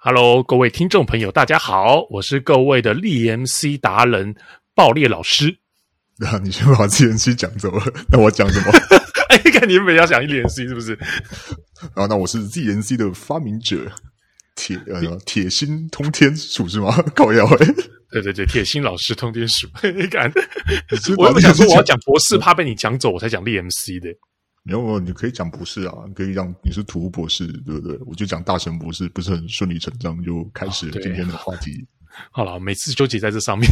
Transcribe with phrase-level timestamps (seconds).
[0.00, 4.32] Hello，各位听众朋友，大家好，我是各位的立 MC 达人
[4.72, 5.58] 爆裂老师。
[6.20, 8.70] 那 你先把 ZMC 讲走了， 那我讲什么？
[9.28, 10.92] 哎，看你们要讲 ZMC 是不是？
[11.94, 13.90] 啊，那我是 ZMC 的发明者，
[14.54, 16.94] 铁呃铁心通天鼠是吗？
[17.16, 17.66] 靠腰哎，
[18.12, 20.30] 对对对，铁心老师通天鼠，你敢？
[21.16, 24.08] 我又不想说我要讲博士，怕被你讲走，我才讲 ZMC 的。
[24.68, 27.98] 没有，你可以讲不是啊，你可以讲你是土博士，对不对？
[28.04, 31.86] 我就讲大神博士，不是很顺理成章就开始了今天的话题。
[32.34, 33.66] 哦、 好了，每次纠结在这上面。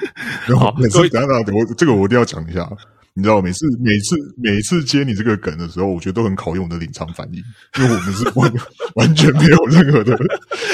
[0.58, 2.66] 好，每次等下等，我这个我一定要讲一下。
[3.12, 7.42] 你知道，每次每次每次接你这个梗的时候，我觉得都很考验我的临场反应，
[7.76, 8.50] 因为我们是 完
[8.94, 10.16] 完全没有任何的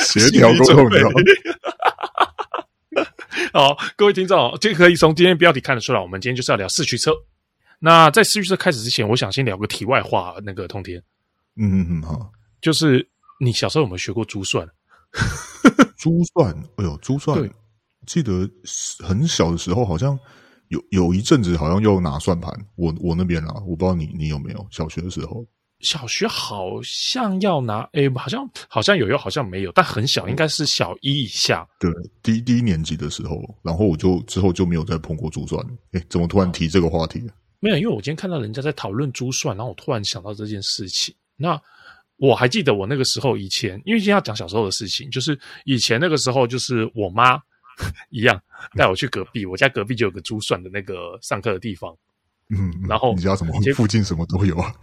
[0.05, 1.16] 协调沟通，你知道吗？
[3.52, 7.11] 好，各位听众，这可以从今天标题看得出来，我们今天就是要聊四驱车。
[7.84, 10.34] 那在四驱车开始之前，我想先聊个题外话。
[10.42, 10.98] 那个通天，
[11.56, 12.32] 嗯嗯嗯，好，
[12.62, 13.06] 就是
[13.38, 14.66] 你小时候有没有学过珠算？
[15.98, 17.38] 珠算，哎呦，珠算，
[18.06, 18.48] 记得
[19.00, 20.18] 很小的时候，好像
[20.68, 22.50] 有有一阵子，好像要拿算盘。
[22.77, 25.44] 我我那边啊，我不知道你你有没有小学的时候？
[25.80, 31.68] 小学好像要拿，哎，好像好像有，又好像没有，但很小，应该是小一以下。
[31.78, 35.62] 对，低低年级的时候，然后我就之后就没有再碰过珠算。
[35.92, 37.22] 哎，怎么突然提这个话题？
[37.65, 41.15] 没有，因为我今天看到人家在讨论珠算，然后我突然想到这件事情。
[41.34, 41.59] 那
[42.17, 47.41] 我还记得我那个时候以前，因为今天要讲小时候的事情，就是以前那个时候，就是我妈
[48.12, 48.39] 一样
[48.77, 51.97] 带我去隔壁，我家隔壁就有个珠算的那个上课的地方。
[52.51, 54.75] 嗯，然后你家什么附近什么都有啊？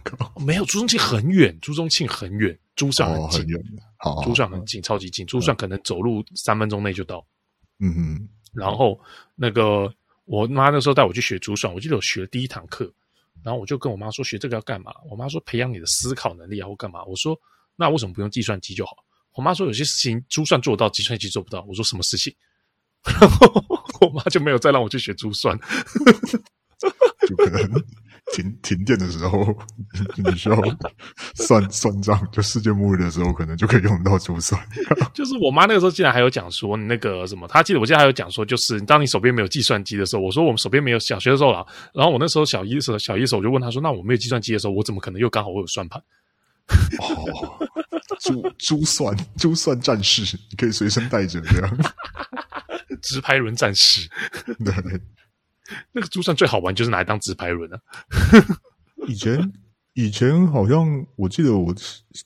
[0.44, 3.64] 没有，朱宗庆很远，朱宗庆很远，珠算很近，哦、很远
[3.98, 7.24] 好，珠算很近，超级近，珠算可能走路三分钟内就到。
[7.78, 8.98] 嗯嗯，然后
[9.36, 9.94] 那个。
[10.24, 12.92] 我妈那时候带我去学珠算，我记得我学第一堂课，
[13.42, 14.92] 然后我就跟我妈说学这个要干嘛？
[15.10, 17.04] 我妈说培养你的思考能力啊，或干嘛？
[17.04, 17.38] 我说
[17.76, 18.96] 那为什么不用计算机就好？
[19.34, 21.64] 我妈说有些事情珠算做到，计算机做不到。
[21.66, 22.34] 我说什么事情？
[23.02, 23.62] 然后
[24.00, 25.58] 我妈就没有再让我去学珠算。
[28.32, 29.46] 停停电的时候，
[30.16, 30.56] 你需要
[31.34, 34.60] 算算账，就世界末日的时候，可能就可以用到珠算。
[35.14, 46.02] 就是我妈那个时候竟然还有讲说，那个什么，她记得我记得还有讲说，就是当你手边没有计算机的时候，我说我们手边没有小学的时候啦，然后我那时候小一的时候，小一的时候我就问她说，那我没有计算机的时候，我怎么可能又刚好我有算盘？
[47.00, 47.68] 哦，
[48.20, 51.78] 珠珠算珠算战士，你可以随身带着这样，
[53.02, 54.08] 直排轮战士，
[54.64, 54.72] 对。
[55.92, 57.78] 那个珠算最好玩，就是拿来当直排轮啊！
[59.08, 59.52] 以前
[59.94, 61.74] 以前好像我记得我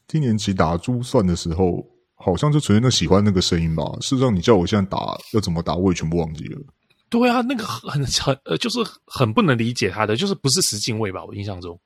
[0.07, 1.85] 低年级打珠算的时候，
[2.15, 3.85] 好像就纯粹那喜欢那个声音吧。
[4.01, 4.99] 事实上，你叫我现在打
[5.33, 6.61] 要怎么打，我也全部忘记了。
[7.09, 11.25] 对啊，那个很很呃，就是很不能理解他的，就是不是十进位吧？
[11.25, 11.81] 我印象中，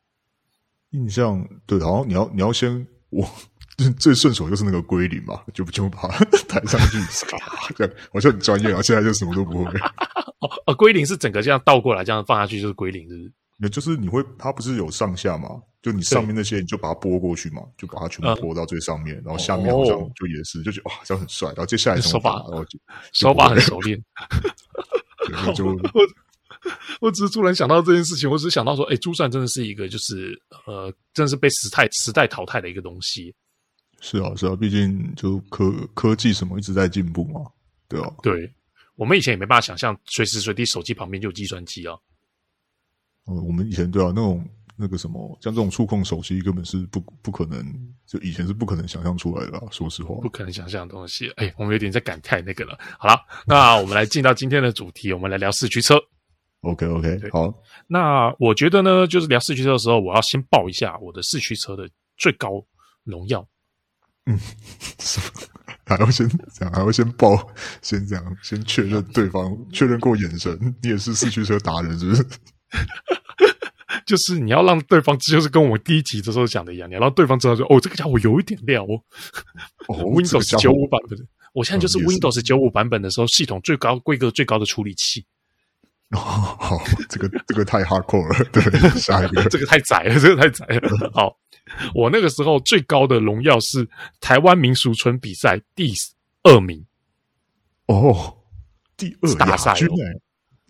[0.91, 3.29] 印象对，好像你要你要先我
[3.99, 6.99] 最顺手就是那个归零嘛，就就把它 抬上去，
[7.77, 8.83] 这样好像很专业啊。
[8.83, 9.73] 现在就什么都不会。
[10.41, 13.33] 哦哦，归零是整个这样倒过来，这样放下去就是归零，是不是？
[13.63, 15.61] 那就是你会，它不是有上下吗？
[15.83, 21.49] 就你上面那些，你就把它拨过去嘛，就把它全部拨到最上面，嗯、然后下面好像就也是，就觉得哇，这样很帅。
[21.49, 22.79] 然后接下来手法，然后就
[23.13, 24.03] 手法很熟练。
[25.55, 25.79] 就 我
[27.01, 33.35] 我只是突然想到这件事情，我只是想到说，哎，珠算真的是一个，就是呃，真的是被时代时代淘汰的一个东西。
[34.01, 37.43] 是啊，是啊，毕竟就科科技什么一直在进步嘛，
[37.89, 38.51] 对啊，对。
[39.01, 41.97] 我们以前也没办法想象，随时随地手机旁边就有计算机啊。
[43.27, 44.47] 嗯，我们以前对啊，那种
[44.77, 47.65] 那个什么，像这种触控手机，根本是不不可能，
[48.07, 49.63] 就以前是不可能想象出来的啊。
[49.71, 51.31] 说实话，不可能想象的东西。
[51.37, 52.79] 哎，我们有点在感慨那个了。
[52.99, 55.99] 好了，那我们来进到今天的主题，我们来聊四驱车。
[56.61, 57.55] OK OK，好。
[57.87, 61.89] 那我觉得呢，就是聊四驱车的时候，我要先报一下我的四驱车的
[62.19, 62.63] 最高
[63.05, 63.49] 荣耀。
[64.27, 64.39] 嗯，
[64.99, 65.19] 是。
[65.97, 67.37] 还要先这样，还要先报，
[67.83, 72.25] 先这样，先确认对方确认过眼神，你也是四驱车达人，是不是？
[74.07, 78.95] 就是你要让对方，就是跟我第一集的时候讲的一样，你要让对方知道说，哦，这个家伙有一点料哦。
[79.89, 81.19] 哦， Windows 九五版本，
[81.53, 85.25] 我现在就是 Windows 九五版本的时候，系统最高规格最高的处理器。
[86.17, 88.63] 哦，好，这个 这个太 hardcore 了，对，
[88.99, 91.37] 下一个，这个太窄了，这个太窄了，好。
[91.95, 93.89] 我那个时候最高的荣耀是
[94.21, 95.93] 台湾民俗村比赛第
[96.43, 96.85] 二名。
[97.87, 98.37] 哦，
[98.97, 99.73] 第二大赛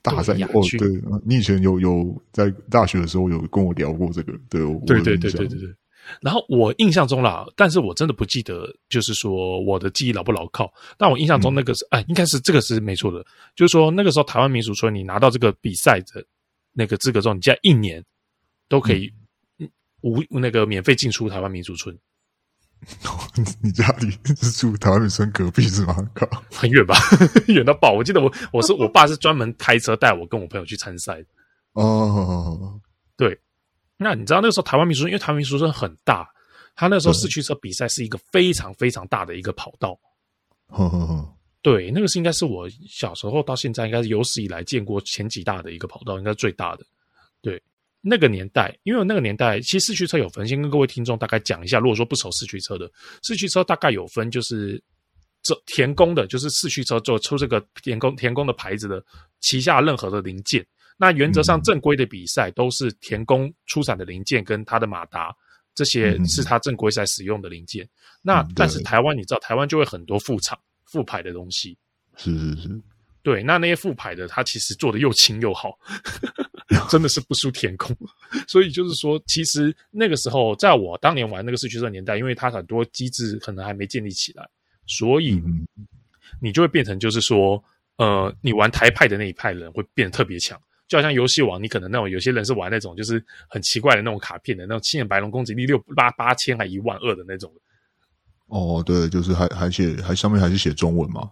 [0.03, 0.89] 大赛哦，对，
[1.25, 5.75] 你以前有有在大学的时候有跟我聊过这个，对，对对对对对对。
[6.20, 10.73] 然后我印象中啦，但是我真的不记得，就是说我的记忆牢不牢靠。
[10.99, 13.25] 但我印象中那个是，哎，应该是这个是没错的，
[13.55, 16.25] 就是说那个时候台湾民俗村，你拿到这个比赛的
[16.73, 18.05] 那个资格之后，你现在一年
[18.69, 19.12] 都可以。
[20.02, 21.94] 无那个免费进出台湾民俗村
[23.62, 25.94] 你家里是住台湾女生隔壁是吗？
[26.14, 26.97] 靠，很远吧？
[27.49, 27.93] 远到爆！
[27.93, 31.26] 我记得我我是我爸是专门开车带我跟我朋友去参赛的。
[31.75, 32.81] 哦，
[33.19, 33.38] 对。
[34.02, 36.26] 那你知道那个时候台湾民俗村，因为台湾民俗村很大，
[36.75, 39.99] 他那时候四驱车比赛是一个非常非常大的一个跑道。
[40.69, 41.37] 呵呵呵。
[41.61, 46.85] 对，那个是应该是我小时候到现在应该是有史以来见过前几大的一个跑道，应该是最大的。
[47.43, 47.62] 对。
[48.02, 51.79] 那个年代，因为那个年代其实四驱车有分，先跟各位听众大概讲一下。
[51.79, 52.91] 如果说不熟四驱车的，
[53.23, 54.82] 四驱车大概有分，就是
[55.43, 59.05] 这田宫的，就是四驱车做出这个田宫田宫的牌子的
[59.41, 60.67] 旗下任何的零件。
[61.00, 65.35] 那原则上正规的比赛都是田宫出产的零件跟它的马达，
[65.75, 67.88] 这些是它正规赛使用的零件。
[68.20, 71.75] 那但是台湾你知道，台湾就会很多副厂副牌的东西。
[72.19, 72.81] 是是是。
[73.23, 75.79] 对，那那些副牌的，它其实做的又轻又好。
[76.88, 77.97] 真的是不输田宫，
[78.47, 84.49] 所以就是说，其实那个时候，在我当年玩那个四驱车年代，因为它很多机制可能还没建立起来，
[84.87, 85.43] 所以
[86.41, 87.62] 你就会变成就是说，
[87.97, 90.61] 呃，你玩台派的那一派人会变得特别强，
[90.91, 97.51] 就好像游戏王，你可能那种有些人是玩那种就是很奇怪的那种卡片的那种青眼白龙攻击力六八八千还一万二的那种。
[98.49, 101.31] 哦，对，就是还还写还上面还是写中文嘛。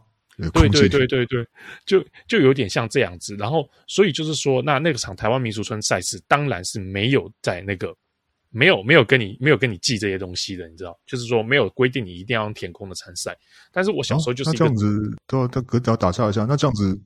[0.52, 1.44] 对对对对对，
[1.84, 7.93] 就就有点像这样子，然后所以就是说，那那个场台湾民俗村赛事当然是没有在那个
[8.50, 13.37] 没有没有跟你没有跟你记这些东西的，你知道，就是说没有规定你一定要用填空的参赛。
[13.72, 16.96] 但是我小时候就是、哦、那这样子，都要他可要打岔一下，那这样子。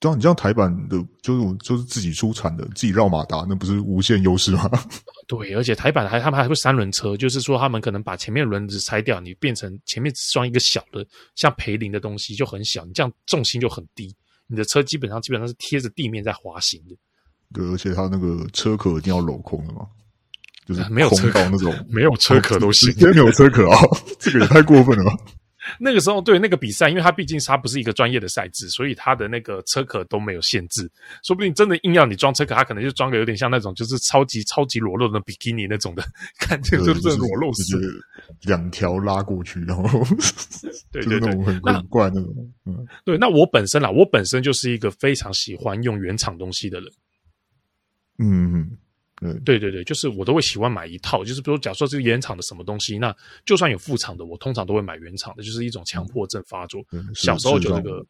[0.00, 4.70] 对啊，你这样台版的，就是就是自己出产的，自己绕马达，那不是无限优势吗？
[5.26, 11.04] 对，而且台版还他们还会三轮车，就是说他们可能把前面的轮子拆掉，你变成前面只装一个小的，
[11.34, 14.14] 像培林的东西就很小，你这样重心就很低，
[14.46, 16.96] 你的车基本上基本上是贴着地面在滑行的。
[17.52, 19.80] 对，而且它那个车壳一定要镂空的嘛，
[20.64, 23.78] 就是没有车壳那种，没有车壳都行，真没有车壳啊，
[24.20, 25.16] 这个也太过分了吧。
[25.78, 30.90] 那个时候，对那个比赛，因为它毕竟它不是一个专业的赛制，所以它的那个车壳都没有限制。
[31.22, 36.02] 说不定真的硬要你装车壳，它可能就装个有点像那种就是超级超级裸露的比基尼那种的，
[36.40, 37.76] 看这个就是裸露式，
[38.42, 40.04] 两条拉过去，然后
[40.92, 42.52] 对 对对，很很怪那种。
[42.66, 46.90] 嗯，对，那我本身啦，我本身就是一个非常喜欢用原厂东西的人。
[48.18, 48.78] 嗯。
[49.44, 56.82] 对对对，就是我都会喜欢买一套，就是比如假设是原厂的什么东西，那就算有副厂的，我通常都会买原厂的，就是一种强迫症发作。
[56.92, 58.06] 嗯、小时候就这个，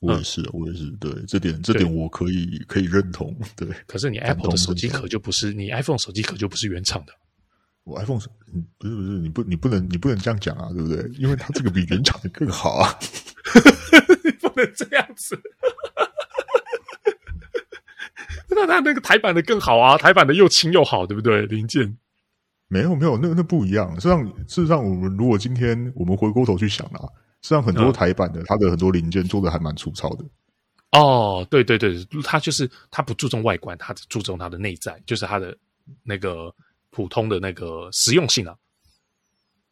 [0.00, 3.34] 我也是，我也是，对这点这点我可以可以认同。
[3.56, 7.12] 对，可是你 Apple 的手机壳就不是，你 iPhone 手机壳就不是原厂的。
[7.84, 8.30] 我 iPhone 手，
[8.78, 11.08] 不是不是，你不你不能你不能这样讲啊，对不对？
[11.18, 12.98] 因为它这个比原厂的更好啊，
[14.24, 15.40] 你不能这样子。
[18.56, 21.44] 那他那个台版的更好啊，台版的又轻又好，对不对？
[21.46, 21.96] 零件
[22.68, 23.94] 没有没有，那那不一样。
[23.96, 27.04] 实际上事实上，我们如果今天我们回过头去想啊，
[27.42, 30.24] 实际上很多台版的、嗯、它的很多零件做的还蛮粗糙的。
[30.92, 31.94] 哦，对对对，
[32.24, 35.56] 它就是它不注重外观，它只注重它的内在，就是它的
[36.02, 36.52] 那个
[36.90, 38.54] 普通的那个实用性啊。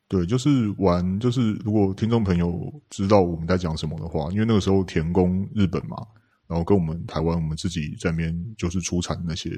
[0.07, 5.97] 对，就是玩，就是如果听众朋友知道我们在讲什么的话，因为那个时候田宫日本嘛。
[6.47, 9.51] 然后跟我们台湾，我们自己在那边就是出产的那些。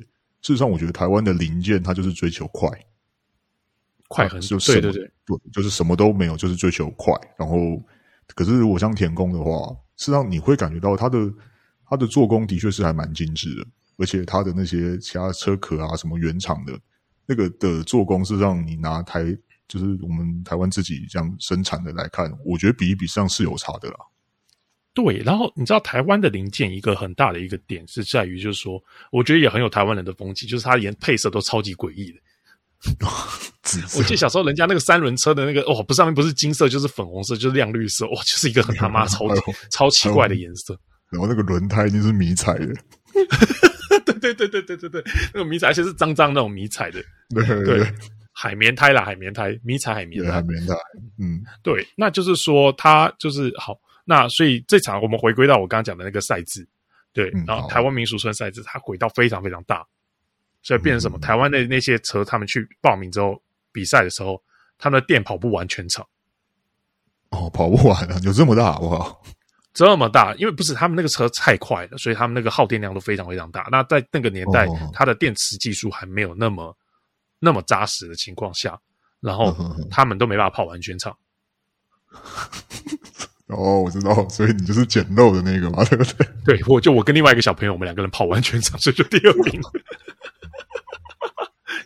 [0.42, 2.70] 事实上，我觉得台湾的零件它就是追求快，
[4.06, 5.10] 快很就对对对，
[5.52, 7.12] 就是什么都没有，就是追求快。
[7.36, 7.82] 然后，
[8.34, 11.32] 可是如果像田工的话，事实上你会感觉到它的
[11.88, 16.78] 它的做工的确是还蛮精致的，而且它的那些其他车壳啊，什么原厂的
[17.26, 19.24] 那个的做工，是让你拿台
[19.66, 23.96] 就是我们台湾自己这样生产的来看，我觉得比一比上是有差的啦。
[24.96, 32.18] 对，然后你知道台湾的零件一个很大的一个点是在于，就是说，我觉得也很有台湾人的风气，就是它连配色都超级诡异的。
[33.98, 40.74] 我记得小时候人家那个三轮车的那个哦，不上面不是金色就是粉红色，就是亮绿色，哇，就是一个很他妈超级超奇怪的颜色。
[41.10, 42.74] 然后那个轮胎一定是迷彩的。
[44.06, 47.02] 对对对对对对对，那个迷彩而且是脏脏那种迷彩的。
[47.34, 47.94] 对对，对，对，
[48.32, 50.74] 海绵胎啦，海绵胎，迷彩海绵胎，海绵胎。
[51.18, 53.78] 嗯，对，那就是说它就是好。
[54.08, 56.66] 那所以这场我们回归到我刚刚讲的那个赛制，
[57.12, 59.84] 对，嗯、然后台湾民俗村赛制，它轨道非常非常大，
[60.62, 61.18] 所以变成什么？
[61.18, 64.40] 嗯、台湾的那些车，他们去报名之后比赛的时候，
[64.78, 66.06] 他们的电跑不完全场。
[67.30, 69.20] 哦，跑不完啊，有这么大好不好？
[69.74, 73.68] 这么大，因为不是他们那个车太快了，所以他们那个耗电量都非常非常大。
[73.70, 76.74] 那在那个年代，哦、它的电池技术还没有那么
[77.38, 78.80] 那么扎实的情况下，
[79.20, 79.54] 然后
[79.90, 81.14] 他们都没办法跑完全场。
[83.48, 86.26] 哦，我知道，所以你就是捡漏的那个嘛， 对不对？
[86.44, 89.60] 对，我就我跟另外一个小朋友，我们两个人跑完全场，所以就第二名。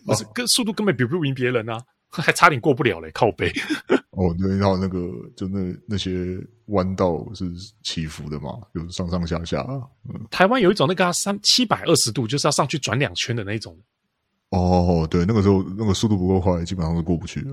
[0.07, 1.79] 不是跟速度根本比不赢别人啊，
[2.11, 3.53] 还差点过不了嘞，靠背。
[4.13, 4.99] 哦，对，然后那个
[5.37, 7.45] 就那那些弯道是
[7.83, 9.61] 起伏的嘛，就是上上下下。
[10.09, 13.79] 嗯，台湾有一种那个三七百二十度，就是要上去转两圈的那种。
[14.51, 17.51] 哦，对，那个时候那个速度不够快，基本上是过不去的。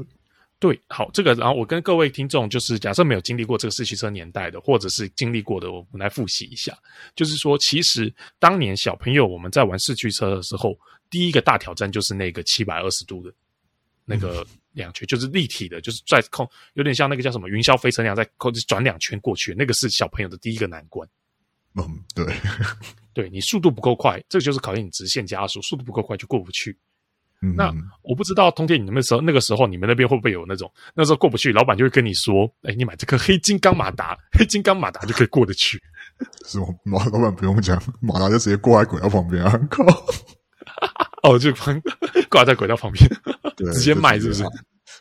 [0.60, 6.76] 对，好，这个，然后我跟各位听众，就是假设没有经历过这个四驱车年代的，或者是经历过的，我们来复习一下。
[7.16, 10.76] 就是说，其实当年小朋友我们在玩四驱车的时候，
[11.12, 13.32] 第一个大挑战就是那个七百二十度的
[14.04, 21.08] 那个两圈，嗯、就是立体的，就是在空，有点像那个叫什么云霄飞车那样，在空转两圈过去，那个是小朋友的第一个难关。
[21.76, 22.26] 嗯，对，
[23.14, 26.76] 对你速度不够快，这个就是考验你直线加速，速度不够快就过不去。
[27.44, 35.80] 嗯、那我不知道通天，你们那时候那个时候你们那边会不会有那种那时候过不去，老板就会跟你说：“哎、欸，你买这颗黑金刚马达， 黑金刚马达就可以过得去。”
[36.48, 36.66] 是吗？
[36.86, 39.56] 老老板不用讲， 马达就直接挂在轨道旁边啊！
[39.70, 39.86] 靠，
[41.22, 41.80] 哦，就放
[42.28, 43.08] 挂在轨道旁边，
[43.56, 44.44] 对，直接卖是不是？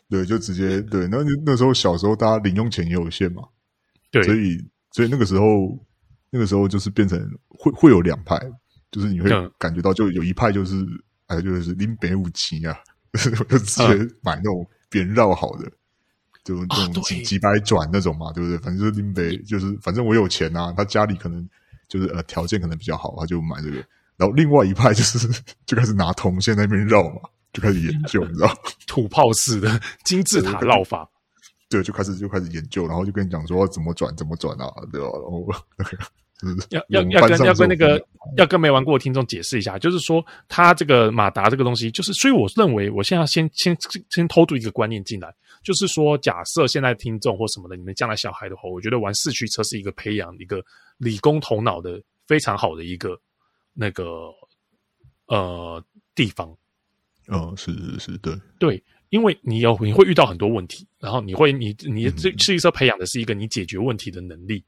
[0.07, 1.07] 对，就直接对。
[1.07, 3.41] 那那时候小时候大家零用钱也有限嘛，
[4.11, 4.57] 对，所以
[4.91, 5.75] 所以那个时候
[6.29, 8.39] 那个时候就是变成会会有两派，
[8.91, 10.85] 就是你会感觉到就有一派就是。
[11.27, 12.77] 还有就是林北五七啊，
[13.49, 13.87] 就直接
[14.21, 15.71] 买那种别人绕好的，嗯、
[16.43, 18.57] 就那种几几百转那种嘛，对不对？
[18.59, 21.47] 反正就是林北，就是反正我有钱啊，他家里可能
[21.87, 23.83] 就是呃条件可能比较好，他就买这个。
[24.15, 25.27] 然后另外一派就是
[25.67, 27.21] 就开始拿铜线在那边绕嘛，
[27.53, 28.51] 就开始研究，你知道，
[28.87, 31.07] 土炮式的金字塔绕法，
[31.69, 35.07] 对，就开始就开始研究，然后就跟你讲说怎么转怎么转啊，对吧？
[35.13, 35.47] 然后。
[36.69, 37.99] 要要要跟要跟那个
[38.35, 43.75] 要跟没玩过的听众解释一下，就是说他这个马达这个东西，就是所以我认为我现在要先先
[44.11, 50.63] 先偷渡一个观念进来，就是说假设现在听众或什么的，你们将来小孩的话，我觉得玩四驱车是一个培养一个
[50.97, 53.19] 理工头脑的非常好的一个
[53.73, 54.31] 那个
[55.25, 56.55] 呃地方。
[57.29, 64.63] 哦，是是是，对对，因为你有你会遇到很多问题，然后你会你你这四驱车培养的是一个你解决问题的能力。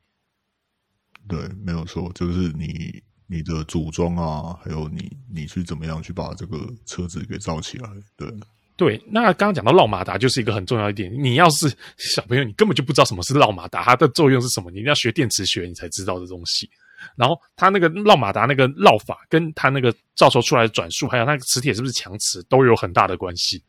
[1.29, 7.89] 对，没有错，就是你你的组装啊，还有你你去怎么样去把这个车子给造起来。
[8.17, 8.27] 对
[8.75, 11.13] 对，那刚刚讲到绕马达就是一个很重要一点。
[11.21, 16.69] 你要是小朋友，你根本就不知道什么是绕马达，它的作用是什么，你一定要学电磁学，你才知道的东西。
[17.15, 23.61] 然后它那个绕马达那个绕法，跟它那个造出出来的转速，还有那个磁铁是不是强磁，都有很大的关系。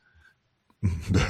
[0.83, 1.21] 嗯，对。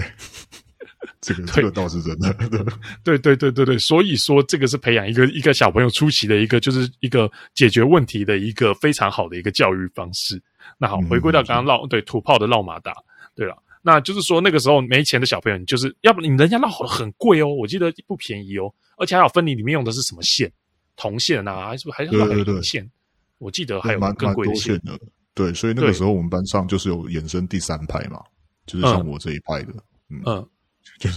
[1.20, 2.34] 这个这个倒是真的，
[3.02, 10.40] 对对对对对，所以说这个是培养一个一个小朋友出奇的一个，就是一个解决问题的一个非常好的一个教育方式。
[10.76, 12.92] 那好，回归到刚刚绕对土炮的绕马达，
[13.34, 20.52] 对了，那就是说那个时候没钱的小朋友，你就是要不你人家绕好的很贵哦，我记得不便宜哦，而且还有分离里面用的是什么线，
[20.96, 22.90] 铜线啊，还是还是还有银线？
[23.38, 25.00] 我记得还有更贵的线的。
[25.32, 28.20] 对，所以那个时候我们班上就是有衍生第三派嘛，
[28.66, 29.72] 就是像我这一派的，
[30.10, 30.46] 嗯。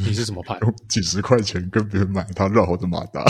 [0.05, 0.57] 你是什么派？
[0.61, 3.23] 用几十块钱跟别人买他绕好的马达，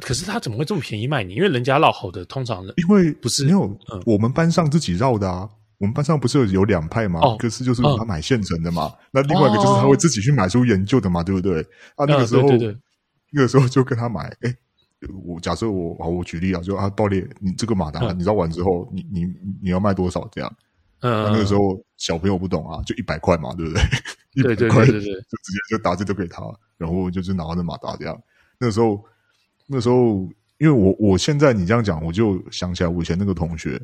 [0.00, 1.34] 可是他怎么会这么便宜卖你？
[1.34, 5.48] 因为人家绕好的通常 因为不是没有，我们班上自己绕的啊。
[5.78, 7.20] 我们班上不是有有两派嘛？
[7.34, 8.90] 一个是就是他买现成的嘛。
[9.10, 11.60] 那另外一个就是他会自己去买书研究的嘛，对不对？
[11.96, 12.48] 啊，那个时候
[13.30, 14.34] 那个时候就跟他买。
[14.40, 14.54] 哎，
[15.22, 19.26] 我假设我啊，我举例啊，就啊，爆裂，你这个马达你绕完之后，你你
[19.62, 20.50] 你要卖多少这样？
[21.00, 23.82] 嗯，那个时候小朋友不懂啊，就一百块嘛，对不对？
[24.36, 26.42] 一百块就直接就打字都给他，
[26.76, 28.16] 然后就是拿着马达这样。
[28.58, 29.02] 那个时候，
[29.66, 30.28] 那时候，
[30.58, 33.80] 因为我我现在你这样讲，我就想起来我以前那个同学，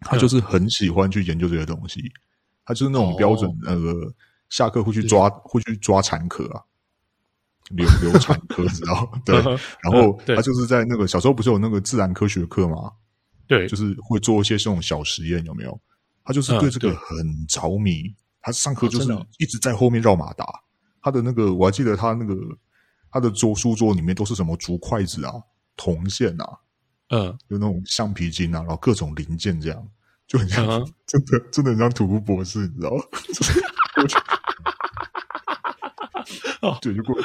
[0.00, 2.00] 他就是很喜欢去研究这些东西，
[2.64, 4.14] 他就是那种标准那个
[4.48, 6.62] 下课会去抓会去抓产壳啊，
[7.70, 9.10] 流流产科，知道？
[9.24, 9.36] 对，
[9.82, 12.92] 然后他就是在那个小时候不是有那个自然科学课吗？
[13.46, 15.80] 对，就是会做一些这种小实验，有没有？
[16.24, 18.14] 他就是对这个很着迷，嗯、
[18.44, 20.44] 他上课就是一直在后面绕马达。
[20.44, 20.54] 哦、
[21.00, 22.36] 他的那个我还记得，他那个
[23.10, 25.32] 他的桌书桌里面都是什么竹筷子啊、
[25.78, 26.58] 铜线啊，
[27.08, 29.88] 嗯，有那种橡皮筋啊，然后各种零件这样，
[30.26, 33.02] 就很像，嗯、 真的真的很像土木博士，你知道吗？
[36.60, 37.16] 哦， 对，就过，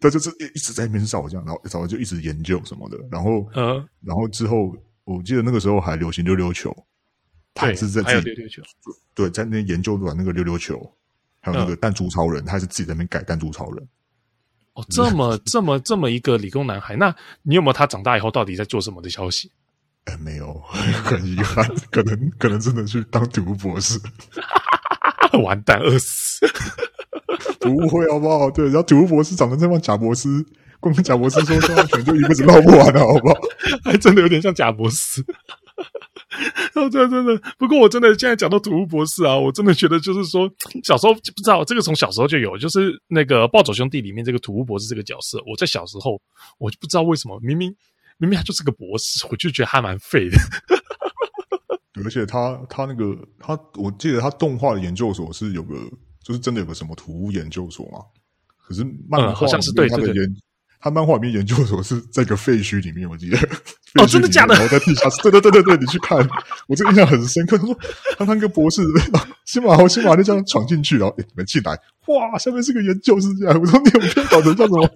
[0.00, 4.72] 他就是一直在那边绕这样，然后然后就一直研究什么的，然后嗯，然后之后
[5.04, 6.74] 我记得那个时候还流行溜溜球。
[7.58, 8.62] 他还是在自己溜溜球，
[9.14, 10.78] 对，在那研究玩那个溜溜球，
[11.40, 13.88] 还有那个弹珠超人，他还是自己在那边改弹珠超人。
[14.74, 17.12] 哦，这么这么这么一个理工男孩，那
[17.42, 19.50] 你有没有他长大以后到底在做什么的消息？
[20.04, 23.98] 哎，没有，很遗憾，可能可能真的去当土木博士，
[25.42, 26.46] 完蛋，饿死！
[27.60, 28.48] 不会好不好？
[28.52, 30.28] 对，然后土木博士长得这么贾博士，
[30.78, 33.34] 光跟贾博士说说话，可能就一辈子绕不完了，好不好？
[33.84, 34.88] 还真的有点像贾伯
[36.74, 40.50] 真的真的，不过我真的现在讲到土屋博士啊，我真的觉得就是说，
[40.84, 46.20] 小时候不知道这个从小时候就有，就是那个《暴走兄弟》里面这个土屋博士这个角色，我在小时候
[46.58, 47.74] 我就不知道为什么，明明
[48.18, 50.36] 明明他就是个博士，我就觉得他蛮废的。
[52.04, 55.74] 而且他他那个他，我记得他动画的研究所是有个，
[56.22, 58.00] 就是真的有个什么土屋研究所嘛。
[58.62, 60.14] 可是漫画、嗯、好像是对他的研。
[60.14, 60.34] 对对
[60.80, 63.36] 他漫画里面研究所是在一个废墟里面，我记得
[63.94, 64.54] 哦，真的假的？
[64.54, 66.18] 然后在地下室，对对对对对，你去看，
[66.66, 67.56] 我这个印象很深刻。
[67.56, 67.76] 他说
[68.18, 68.82] 他那个博士
[69.46, 71.72] 新马豪新马就这样闯进去，然后诶你们进来，
[72.06, 73.58] 哇，下面是个研究室，这样。
[73.58, 74.88] 我说你有骗搞成叫什么？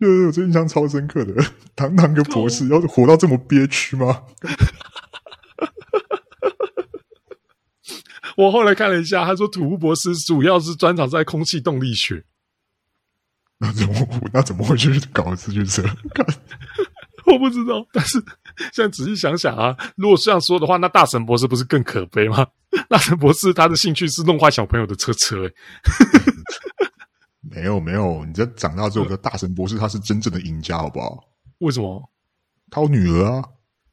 [0.00, 1.32] 对对，我这印象超深刻的，
[1.76, 4.22] 堂堂个博士要活到这么憋屈吗？
[8.36, 12.24] 我后来看了一下，他说土木博士主要是专长在空气动力学。
[13.58, 13.94] 那怎么
[14.32, 15.82] 那怎么会去搞自行车？
[17.26, 17.86] 我不知道。
[17.92, 18.18] 但是
[18.72, 22.46] 现在仔细想想啊，如果这样说的话，那大神博士不是更可悲吗？
[22.88, 25.54] 大神博士他的兴趣是弄坏小朋友的车车，欸。
[27.50, 31.24] 没有没有，你这长大之后的大神博士他是真正的赢家，好不好？
[31.58, 32.10] 为什么？
[32.70, 33.44] 他有女儿啊！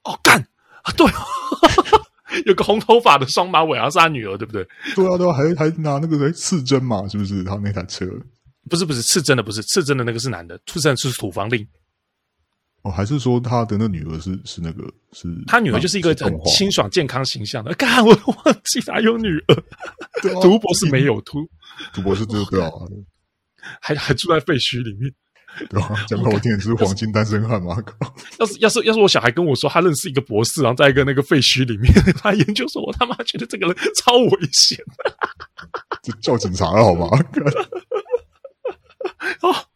[0.04, 0.40] 哦，干
[0.84, 0.92] 啊！
[0.98, 1.06] 对。
[2.46, 4.66] 有个红头发的双马尾，好像是他女儿，对不对？
[4.96, 7.44] 对啊，对啊，还还拿那个谁刺针嘛，是不是？
[7.44, 8.06] 他那台车
[8.70, 11.68] 不是不是刺针的，不是刺针的那个是男的，刺针是土方令。
[12.84, 15.28] 哦，还是说他的那女儿是是那个是？
[15.46, 17.74] 他女儿就是一个很清爽健康形象的。
[17.76, 19.64] 干，我忘记他有女儿。
[20.22, 21.40] 对啊， 博士没有土，
[21.94, 22.90] 土博士知道，
[23.80, 25.14] 还还住在废墟里面。
[25.70, 26.06] 对吧？
[26.08, 27.76] 讲好听点是黄金单身汉嘛？
[28.40, 34.80] 要是要是要是我小孩跟我说他认识一个博士，然后在一个那个废墟里面 他研究说，我他妈觉得这个人超危险。
[36.02, 37.10] 就叫警察了好吗？
[39.40, 39.70] 好，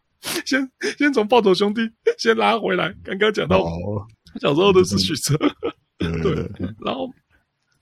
[0.45, 1.81] 先先从暴走兄弟
[2.17, 2.93] 先拉回来。
[3.03, 3.65] 刚刚讲到
[4.41, 5.37] 小时候的四驱车，
[5.97, 6.33] 对，
[6.83, 7.09] 然后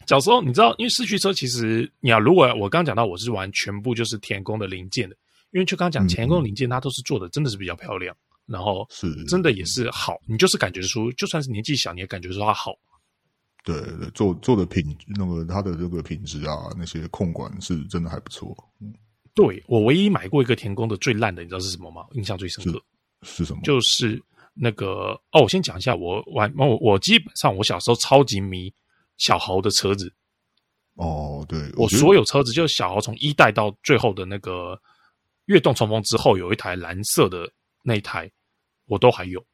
[0.08, 5.16] 小时候你知道，因为四驱车其实你要如果我刚刚讲到我是玩全部就是田宫的零件的。
[5.52, 8.12] 因为就刚刚讲田宫零件，它都是做的真的是比较漂亮，
[8.48, 12.74] 嗯、然后是真的也是好，你就是感觉出，就算是年纪小，你也感觉出它好。
[13.64, 18.52] 对对，做做的品那个它的这个品质啊，那些控管是真的还不错。
[18.82, 18.92] 嗯，
[19.34, 22.06] 对，我唯一买过一个田宫的最烂的，你知道是什么吗？
[22.14, 22.82] 印象最深刻
[23.24, 23.62] 是，是什么？
[23.64, 24.22] 就是
[24.54, 28.74] 那个哦，我先讲一下，我玩我我基本上我小时候超级迷
[29.18, 30.14] 小豪的车子。
[30.96, 34.80] 哦，对，我，我所有车子就是小豪从一代到最后的那个。
[35.48, 37.52] 跃动冲锋之后有一台蓝色的
[37.84, 38.32] 那一台，
[38.86, 39.46] 我都还有。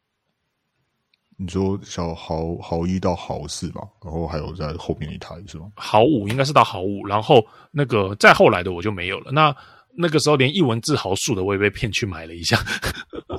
[1.41, 5.71] 你说小豪豪一到豪四嘛，然后还有在后面一台是吗？
[5.75, 9.31] 豪五应该是到豪五，然后那个再后来的我就没有了。
[9.31, 9.55] 那
[9.95, 12.57] 那个时候连一文字豪数的我也被骗去买了一下。
[13.29, 13.37] 哦，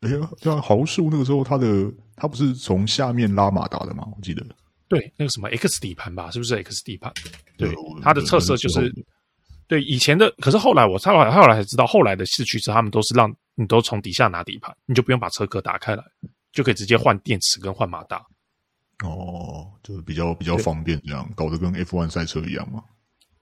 [0.00, 4.02] 哎呀，像豪数那个时候，它的它不是从下面拉马达的吗？
[4.16, 4.42] 我记得。
[4.88, 7.12] 对，那个什么 X 底盘吧，是不是 X 底盘？
[7.58, 8.90] 对，它的特色就是。
[9.68, 16.02] 对以前的，可是后来我后来后来才知道，后来的四驱车他们都是让你都从底下拿底盘，你就不用把车壳打开来，
[16.52, 18.24] 就可以直接换电池跟换马达。
[19.04, 22.82] 哦，就是比较比较方便，这样搞得跟 F1 赛车一样嘛。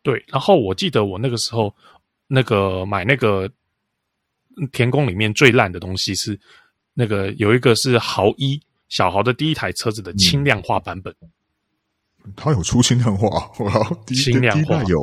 [0.03, 1.75] 对，然后我记得我那个时候
[2.27, 3.51] 那个买那个
[4.73, 6.39] 田宫里面最烂的东西是
[6.95, 11.15] 那个有一个是豪一小豪的第一台车子的轻量化版本。
[12.37, 13.51] 它有出轻量化，
[14.09, 14.99] 轻量化有。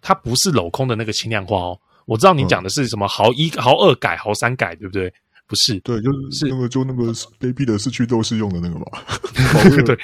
[0.00, 5.12] 它不是镂空的那个轻量化哦，我知道你讲的是什么豪一、豪二改、豪三改，对不对？
[5.46, 7.04] 不是，对，就是那个就那个
[7.40, 8.86] 卑鄙的四驱斗士用的那个嘛。
[9.84, 9.98] 对，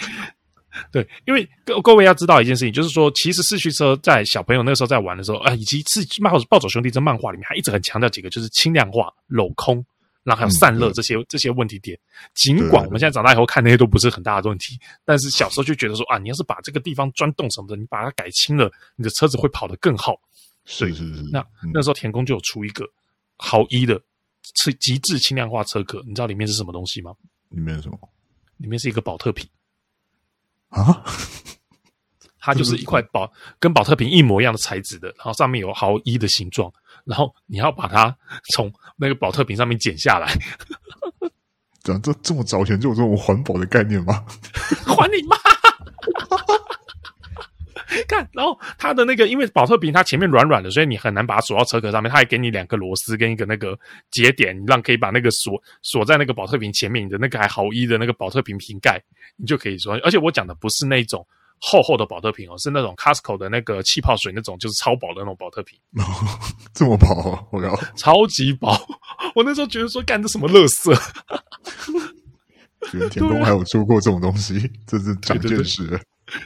[0.93, 9.85] 对，因为各各位要知道一件事情，就是说，其实四驱车在小朋友那个时候在玩的时候，啊，以及是漫暴走兄弟这漫画里面，还一直很强调几个，就是轻量化、镂空。
[10.25, 11.99] 然后还有散热这些、嗯、这些问题点，
[12.33, 20.15] 尽管我们现在长大以后看那些都不是很大的问题，但是小时候就觉得说啊，你要是把这个地方钻洞什么的，你把它改轻了，你的车子会跑得更好。
[20.65, 21.29] 是是是。
[21.33, 22.89] 那、嗯、那时候田宫就有出一个
[23.37, 24.01] 豪一的
[24.43, 27.13] 极极致轻量化车壳，你知道里面是什么东西吗？
[27.51, 27.99] 里面是什么？
[28.59, 29.49] 里面是一个保特瓶
[30.69, 31.05] 啊。
[32.45, 36.73] 它就是一块宝跟保特瓶一模一样的材质的，然后上面有毫一的形状，
[37.05, 38.17] 然后你要把它
[38.53, 40.37] 从那个保特瓶上面剪下来。
[41.85, 44.25] 这这这么早前就有这种环保的概念吗？
[44.87, 45.37] 还你妈！
[48.09, 52.11] 看，然后它的那个，因为保特瓶它前面软软的，所以你很难把它锁到车壳上面。
[52.11, 53.79] 它还给你两个螺丝跟一个那个
[54.11, 57.05] 节点，你让可以把那个锁锁在那个保特瓶前面。
[57.05, 59.03] 你的那个还好一的那个保特瓶瓶盖，
[59.37, 59.95] 你就可以说。
[60.05, 61.27] 而且我讲的不是那种。
[61.65, 65.79] 厚厚的保特瓶哦，是那种 Costco 的那个气泡水那种，就是超薄的那种保特瓶。
[65.97, 66.03] 哦，
[66.75, 68.77] 这么薄啊，我靠，超级薄！
[69.37, 70.91] 我那时候觉得说，干这什么垃圾？
[72.95, 76.01] 原来田宫还有出过这种东西，这是长见识了，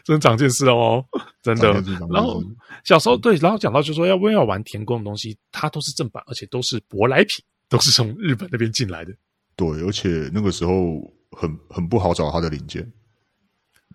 [0.04, 1.04] 真长见识哦，
[1.42, 1.72] 真的。
[2.10, 2.42] 然后
[2.84, 9.12] 小时候对，然后讲到就说要不要玩田宫的东西，它都是正版，而且都是舶来品，都是从日本那边进来的。
[9.56, 12.86] 对，而且那个时候很很不好找它的零件，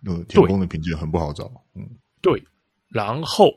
[0.02, 1.52] 那个田宫的零件很不好找。
[1.76, 1.88] 嗯，
[2.22, 2.44] 对。
[2.90, 3.50] 然后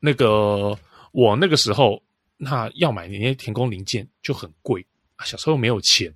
[0.00, 0.78] 那个
[1.12, 2.02] 我那个时候，
[2.36, 4.86] 那要买那些田宫零件就很贵，
[5.24, 6.14] 小时候没有钱。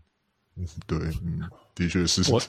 [0.56, 1.40] 嗯，对，嗯，
[1.74, 2.32] 的确是。
[2.32, 2.40] 我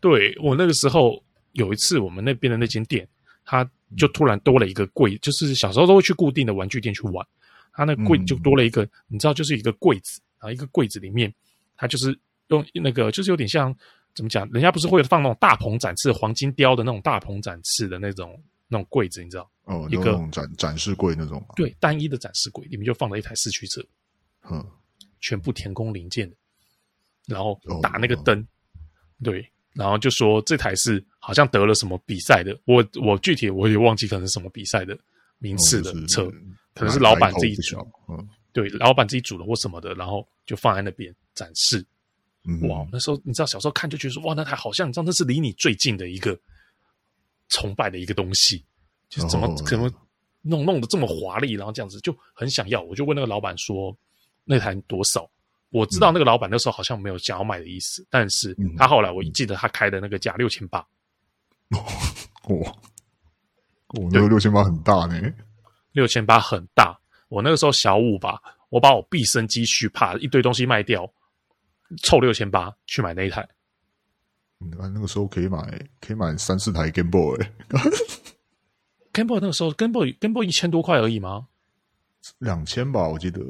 [0.00, 1.22] 对我那个时候
[1.54, 3.08] 有一次，我们那边的那间店，
[3.44, 7.26] 他就突然多了一个柜，就是小时候都会去固定的玩具店去玩，
[7.72, 11.32] 他那柜就多了一个，嗯、你知道，就是一个柜子，然后一个柜子里面，
[11.76, 12.16] 他就是
[12.48, 13.74] 用那个，就是有点像
[14.14, 19.50] 怎么讲，人家不是会放那种大鹏展翅、黄金雕的那种大鹏展翅的那种那种柜子，你知道？
[19.64, 21.42] 哦，一个展展示柜那种。
[21.56, 23.82] 对，单一的展示柜里面就放了一台四驱车，
[24.50, 24.62] 嗯，
[25.20, 26.36] 全部田宫零件的。
[27.26, 28.46] 然后打那个灯，
[29.22, 34.96] 对，然后就说这台是好像得了什么比赛的，我我具体我也忘记可能是什么比赛的
[35.38, 36.30] 名次的车，
[36.74, 37.76] 可能是老板自己组，
[38.08, 41.84] 嗯，对，老板自己组的或什么的，然后就放在那边展示。
[42.68, 46.38] 哇，那时候你知道小时候看就觉得说哇，那台好像你知道那是离你最近的一个
[47.48, 48.64] 崇拜的一个东西，
[49.08, 49.90] 就是怎么怎么
[50.42, 53.96] 弄弄得这么华丽，然后这样子就很想要，我就问那个老板说
[54.44, 55.28] 那台多少？
[55.74, 60.78] 我知道那个老板那时候好像没有想要买的意思，但是他后来我一记得他开的那个价六千八，
[61.70, 61.80] 哇，
[63.88, 65.20] 我那个六千八很大呢，
[65.90, 66.96] 六千八很大。
[67.28, 71.12] 我那个时候小五吧，我把我毕生积蓄，怕一堆东西卖掉，
[72.04, 73.44] 凑六千八去买那一台。
[74.60, 75.58] 那个时候可以买，
[76.00, 77.90] 可以买三四台 Game Boy，Game
[79.26, 81.48] Boy 那个时候 Game Boy Game Boy 一千多块而已吗？
[82.38, 83.40] 两千吧，我记得，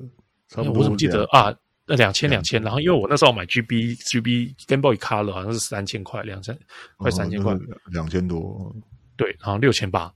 [0.48, 0.78] 差不多。
[0.78, 1.54] 我怎么记得啊？
[1.86, 6.58] 那两千两千，然后因为我那时候买 GB GB Game Boy Color 好像是三千块，两千
[6.96, 7.54] 快三千块，
[7.92, 8.74] 两千多，
[9.16, 10.12] 对，然后六千八，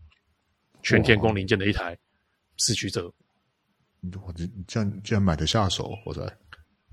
[0.82, 1.96] 全天工零件的一台
[2.56, 3.12] 四驱车，
[4.26, 6.22] 我这这样竟然买得下手，我在，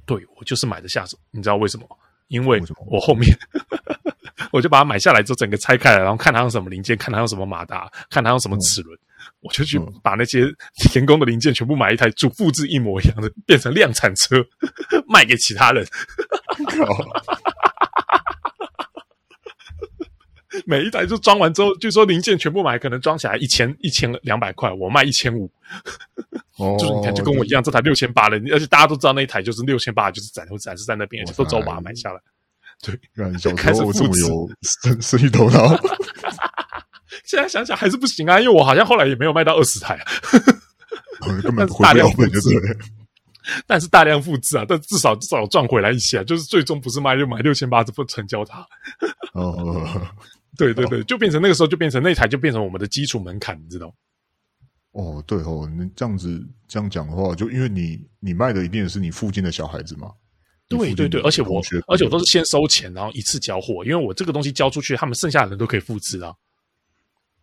[0.05, 1.87] 对我就是买得下手，你知道为什么？
[2.27, 3.29] 因为我后面
[4.51, 8.99] 我就把它买下来之后，整个拆开来，然后看它用什么零件，看它用什么马达，看它用什么齿轮。
[9.45, 10.51] 我就去把那些
[10.91, 14.43] 田工的零件全部买一台，主复制一模一样的，变成量产车
[15.07, 15.85] 卖给其他人。
[20.65, 25.51] 每一台就装完之后，就说零件全部买，可能装起来一千一千两百块，我卖一千五。
[26.57, 32.19] 哦，就是你看，就跟我一样，这台六千八的，而且大家都知道那一台就是六千八，就是展会展示在那边，而且都找我把它买下来。
[32.81, 32.97] 对，
[33.55, 35.59] 开始这么有生生意头脑。
[37.25, 40.05] 现在想想还是不行啊，因为我好像后来也没有卖到二十台啊，
[41.41, 42.39] 根本大量复制，
[43.67, 48.65] 但是大量复制啊，但至少至少赚回来一些啊，就是最终不是卖就买六千八，这不成交它。
[49.33, 49.85] 哦，
[50.57, 53.93] 对对对，就变成那个时候就变成那台就变成我们的基础门槛，你知道？
[54.93, 60.09] 哦，对哦，你这样子这样讲的话，就因为你你卖的一定是你附近的小孩子嘛。
[60.67, 66.33] 对对对，而且我而且我都是先收钱，然后一次交货，因为我这个东西交出去，他们剩下的人都可以复制啊。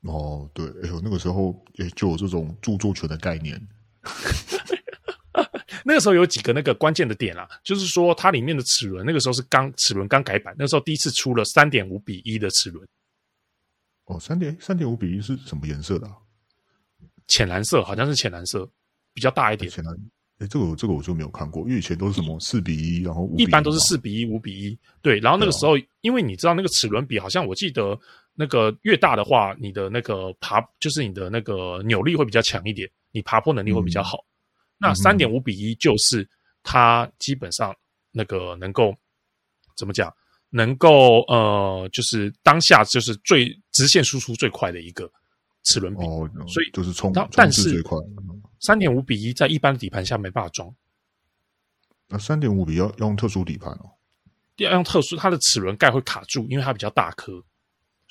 [0.03, 3.61] 哦，对，哎呦，那个时候也就有这种著作权的概念。
[5.85, 12.87] 那个时候有几个那个关键的点啊，就是说它里面的齿轮，那个时候是刚齿轮刚改版，那个时候第一次出了三点五比一的齿轮。
[14.07, 16.15] 哦，三点三点五比一是什么颜色的啊？
[17.29, 18.69] 浅蓝色，好像是浅蓝色，
[19.15, 19.71] 比较大一点。
[19.71, 19.95] 浅蓝，
[20.39, 24.79] 哎，这个这个我就没有看过，因为以前都是什么四比一，然后一，一般都是四比一、五比一。
[25.01, 27.99] 对，然后那个时候，啊、因为你知道那个齿轮比，好像我记得。
[28.35, 34.19] 那个越大的话，你的那个爬就是你的那个扭力会比较强一点，你爬坡能力会比较好。
[34.19, 34.25] 嗯、
[34.79, 36.29] 那三点五比一就是
[36.63, 37.75] 它基本上
[38.11, 38.95] 那个能够
[39.77, 40.13] 怎么讲？
[40.55, 45.11] 能够呃，就是当下就是最直线输出最快的一个
[45.63, 47.97] 齿轮比，哦、所以就是冲，但是最快。
[48.61, 50.71] 三点五比一在一般的底盘下没办法装。
[52.07, 53.91] 那三点五比要要用特殊底盘哦，
[54.57, 57.43] 要用特殊，它的齿轮盖会卡住，因为它比较大颗。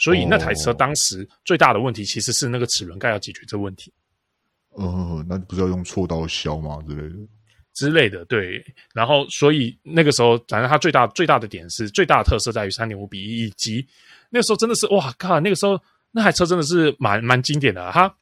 [0.01, 3.93] 所以那台车当时最大的问题其实是那个齿轮盖要解决这个问题。
[4.71, 6.79] 呃，那不是要用锉刀削吗？
[6.87, 7.27] 之类的，
[7.73, 8.65] 之类的，对。
[8.95, 13.85] 然后，所以那个时候，反正它最大最大的点是最大的特色在于三点五比一，以及
[14.31, 15.39] 那个时候真的是哇靠！
[15.39, 18.15] 那个时候那台车真的是蛮蛮经典的啊，它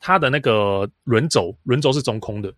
[0.00, 2.52] 它的那个轮轴轮轴是中空的。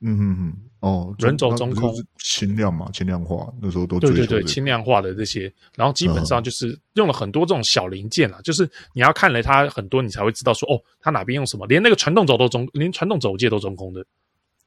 [0.00, 14.04] 嗯嗯嗯，哦，轮轴中空，轻量嘛，轻量化，那时候都对对对，轻量化的这些，然后基本上就是用了很多这种小零件啊，嗯、就是你要看了它很多，你才会知道说，哦，它哪边用什么，连那个传动轴都中，连传动轴界都中空的。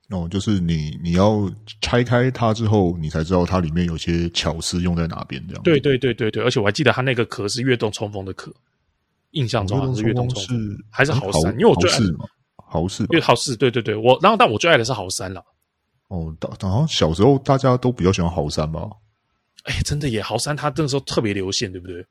[0.09, 1.47] 哦，就是你你要
[1.81, 5.61] 拆开它之后，你才知道它里面有些巧思用在哪边，这样。
[5.61, 8.51] 对对对对对，而且我还记得它那个壳是跃动冲锋的壳，
[9.31, 11.99] 印象中好像是跃动冲锋还是豪三，因为我最爱
[12.69, 15.43] 豪士，因为豪四，对对对，我然后但我最爱的是豪三了。
[16.09, 18.87] 哦，好像小时候大家都比较喜欢豪三吧？
[19.63, 22.05] 哎，真的耶，豪三它那个时候特别流行，对不对？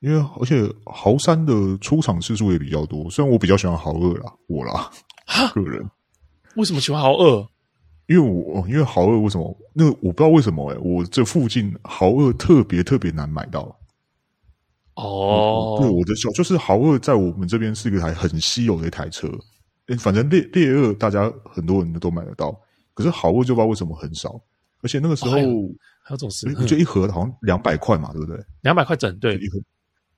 [0.00, 4.90] 因为而且豪三的出场次数也比较多，虽然我比较喜欢豪二啦，我啦，
[5.26, 5.84] 哈个人。
[6.56, 7.46] 为什么喜欢豪二？
[8.06, 9.56] 因为我因为豪二为什么？
[9.72, 13.60] 那我不知道为什么哎、欸、我这附近豪二特别特别难买到。
[14.94, 19.28] 哦，对，我的小就是豪二在我们这边是一台很稀有的一台车。
[19.90, 22.58] 诶反正猎猎二大家很多人都买得到，
[22.94, 24.40] 可是好物就不知道为什么很少。
[24.82, 25.48] 而且那个时候、哦、还有
[26.02, 28.42] 还有种事，我觉得一盒好像两百块嘛，对不对？
[28.62, 29.60] 两百块整，对，一盒，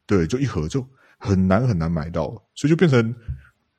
[0.06, 0.86] 对，就一盒就
[1.18, 3.14] 很难很难买到，所以就变成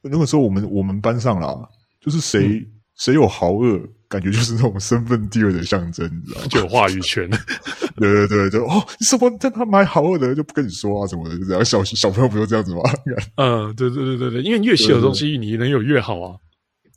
[0.02, 1.58] 那个时候我们我们班上啦。
[2.02, 6.48] 就是谁、嗯、谁有豪二，感觉就是那种身份地位的象征，你知道吗？
[6.48, 7.28] 就有话语权。
[7.98, 11.66] 对对对对，哦，你什么但他买豪二的就不跟你说啊什么的，就这样。
[11.66, 12.82] 小小朋友不就这样子吗？
[13.38, 16.38] 嗯，对对对对对，因为越稀有的东西，你能有越好啊。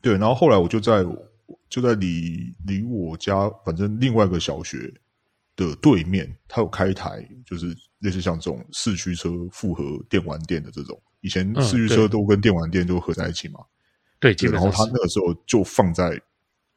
[0.03, 1.03] 对，然后后来我就在
[1.71, 4.93] 就在离离我家反正另外一个小学
[5.57, 11.01] 的对面，他有开一台，就是类似像这种四驱车复合电玩店的这种。
[11.23, 13.61] 以前四驱车都跟电玩店就合在一起嘛。
[13.61, 13.67] 嗯
[14.19, 16.19] 对，对，然后他那个时候就放在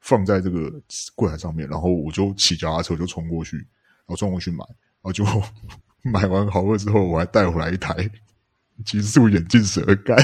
[0.01, 0.71] 放在这个
[1.15, 4.65] 柜台上面，然后我就骑脚踏车就冲过去，然后冲过去买，
[5.01, 5.23] 然后就
[6.01, 8.09] 买完豪二之后，我还带回来一台
[8.85, 10.17] 极速眼镜蛇干。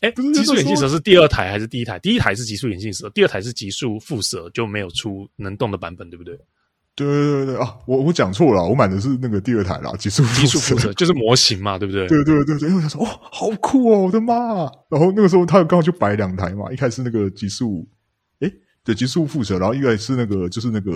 [0.00, 1.98] 哎，极速眼镜蛇是第二台还是第一台？
[1.98, 6.38] 第一台是极速眼镜蛇，第二台是极速副蛇，就没有出能动的版本，对不对？
[6.96, 7.74] 对对对对啊！
[7.86, 12.06] 我我讲错了，我买的是那个第二台啦，极速极速复蛇就是模型嘛，对不对？
[12.06, 14.34] 对对对对，因为我想说，哦，好酷哦，我的妈！
[14.88, 17.86] 然后那个时候他刚好就摆两台嘛，一开始那个极速，
[18.40, 18.52] 诶
[18.84, 20.92] 对，极速副蛇，然后一开始是那个就是那个。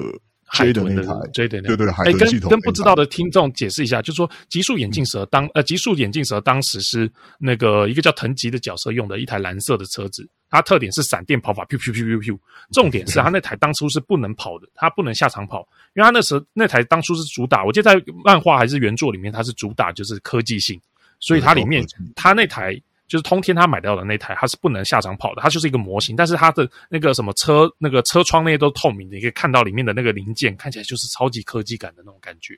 [0.53, 2.49] 追的那台，追的那台，对对对，海豚系统。
[2.49, 12.39] 跟跟不知道的听众解释一下，就是说极速眼镜蛇当呃极速眼镜蛇当时是那个一个叫藤吉的角色用的一台蓝色的车子，它特点是闪电跑法，噗噗噗噗噗。
[12.73, 15.61] 重点是它那台当初是不能跑的，它不能下场跑，
[15.95, 20.81] 因为它那时候那台当初是主打，我记得在漫画还是原作里面，它是主打就是科技性，
[21.21, 22.81] 所以它里面它那台。
[23.09, 32.55] 就是通天他买到的那台，它是不能下场跑的，它就是一个模型，但是它的那个什么车、那个车窗那些都透明的，你可以看到里面的那个零件，看起来就是超级科技感的那种感觉。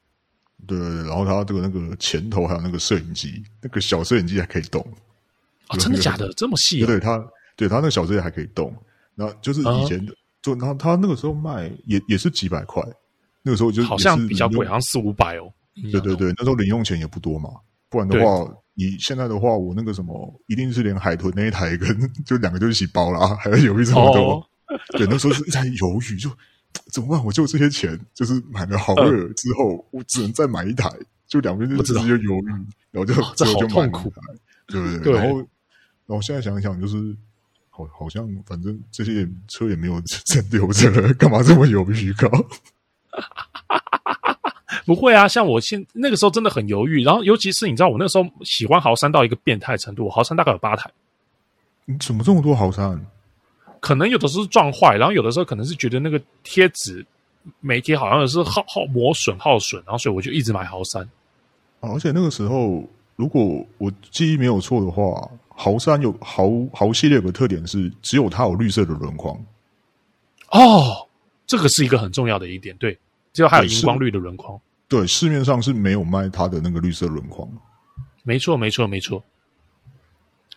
[0.66, 4.84] 对，然后它这个那个前头还有那个摄影机，那个小摄影机还可以动。
[5.68, 6.32] 哦，真的假的？
[6.32, 6.84] 这么细？
[6.84, 7.24] 对，它
[7.60, 8.74] 对他那个小车也还可以动。
[9.14, 12.82] 然后就是以前的，就然后它那个时候卖也也是几百块，
[13.42, 15.52] 那个时候就好像比较贵，好像四五百哦。
[15.92, 17.50] 对对对，那时候零用钱也不多嘛，
[17.90, 18.50] 不然的话。
[18.72, 21.86] 你现在的话，我那个什么，一定是连海豚那一台跟
[22.24, 24.22] 就两个就一起包了啊，还要犹豫这么多。
[24.32, 24.44] Oh.
[24.96, 26.30] 对，那时候是一直在犹豫，就
[26.90, 27.22] 怎么办？
[27.22, 30.88] 我就这些钱，就是买了豪二之后，呃、我只能再买一台，
[31.26, 32.46] 就两边就直接犹豫，
[32.90, 34.10] 然后就 最后、哦、就买一台，
[34.68, 34.98] 对不对？
[35.00, 35.38] 对然后，
[36.06, 36.96] 然后现在想一想，就是
[37.86, 42.28] 好，好像反正这些车也没有真留着了，干嘛这么犹豫搞？
[44.86, 50.90] 不会啊，像我现那个时候真的很犹豫，然后尤其是你知道，我那时候喜欢豪三到一个变态程度，豪三大概有八台。
[51.84, 53.04] 你怎么这么多豪三？
[53.80, 57.04] 可能有的时候撞坏，然后有的时候可能是觉得那个贴纸
[57.60, 61.08] 没贴好，像是耗耗磨损耗损，然后所以我就一直买豪三。
[61.80, 62.88] 而且那个时候，
[63.20, 69.38] 如果我记忆没有错的话，豪山有豪豪系列有个特点是，只有它有绿色的轮框。
[70.52, 71.06] 哦，
[71.46, 72.98] 这个是一个很重要的一点，对，
[73.34, 74.58] 只有它有荧光绿的轮框。
[74.88, 77.46] 对，市面上是没有卖它的那个绿色轮框。
[78.22, 79.22] 没错，没错，没错。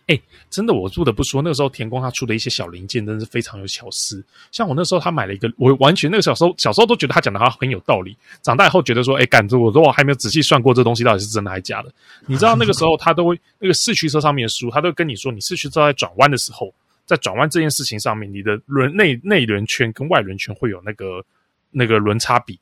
[0.06, 4.22] 哎，真的，我不得不说，那个时候田宫他出的一些小零件，真的是非常有巧思。
[4.52, 8.16] 像我那时候，他买了一个，我完全那个小时候，小时候都觉得他讲的他很有道理。
[8.42, 11.90] 长大以后觉得说，哎，感觉我都还没有仔细算过这东西到底是真的还是假的。
[12.26, 16.72] 你知道那个时候，他都会那个四驱车上面的书，他都跟你说，你四驱车在转弯的时候，
[17.06, 21.24] 在转弯这件事情上面，你的轮内内轮圈跟外轮圈会有那个
[21.70, 22.58] 那个轮差比。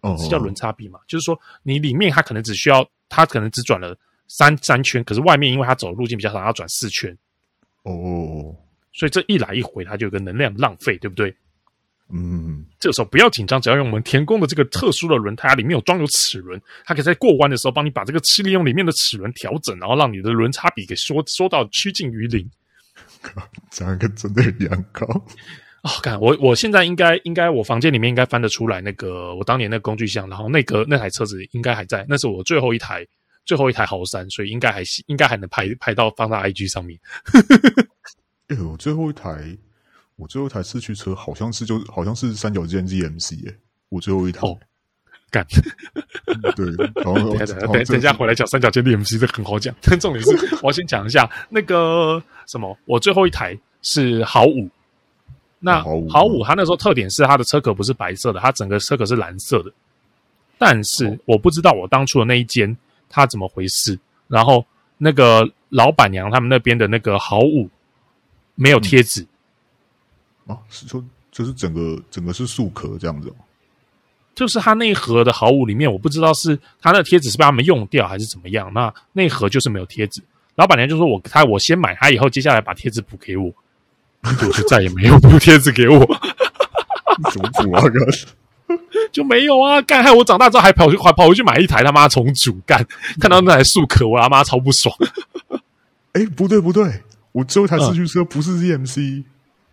[0.00, 1.00] 哦，是叫轮差比嘛？
[1.08, 3.96] 就是说，你里面它可能只需要，它可能只转了
[4.28, 7.16] 三三圈，可是外面因为它走的路径比较长，要转四圈。
[7.82, 8.54] 哦，
[8.92, 11.34] 所以这一来一回，它就有个能量浪费，对不对？
[12.10, 22.50] 嗯，这个时候不要紧张，只要用我们田宫的这个特殊的轮胎，它里面有装有齿轮，它可以在过弯的时候帮你把这个气利用里面的齿轮调整，然后让你的轮差比给缩缩到趋近于零。
[23.70, 25.06] 这样跟真的一样高。
[25.82, 33.06] 哦，看我我现在应该应该我房间里面应该翻得出来那个我当年那个工具箱，然后那个那台车子应该还在，那是我最后一台
[33.48, 37.00] 最后一台豪三，所以应该还应该还能拍拍到放到 IG 上面。
[38.48, 39.56] 哎呦，我最后一台，
[40.16, 43.56] 我最后一台四驱车好像是就好像是三角尖 GMC 耶，
[43.88, 44.46] 我最后一台。
[44.46, 44.56] 哦
[45.30, 45.46] 干，
[46.56, 54.66] 对，然后 等等等一下回来讲三角尖 DMC 这很好讲，但 重点是我要先讲一下那个什么，我最后一台是豪五，
[55.58, 56.42] 那豪五。
[56.42, 59.70] 它那时候特点是它的车壳不是白色的，它整个车壳是蓝色的，
[60.56, 62.74] 但是我不知道我当初的那一间
[63.08, 64.64] 它怎么回事，然后
[64.96, 67.68] 那个老板娘他们那边的那个好五
[68.54, 69.26] 没有贴纸、
[70.46, 73.34] 嗯、啊，是说就是整个整个是素壳这样子哦。
[74.34, 78.72] 就是它那一盒的好五里面，我不知道是它那贴纸是被他们用掉还是怎么样。
[78.72, 80.22] 那那盒就是没有贴纸。
[80.54, 83.52] 老板娘就说我：“我他我先买他，以后接下来把贴纸补给我。”
[84.22, 85.98] 我就再也没有补贴纸给我。
[87.32, 87.82] 怎么补啊？
[87.82, 87.92] 干
[89.12, 89.80] 就没有啊！
[89.82, 92.86] 干害我长大之后还跑去还跑回去买一台他妈重组干，
[93.20, 94.94] 看到那台速可，我他妈超不爽。
[96.12, 99.24] 哎、欸，不对不对，我最后一台四驱车不是 ZMC，、嗯、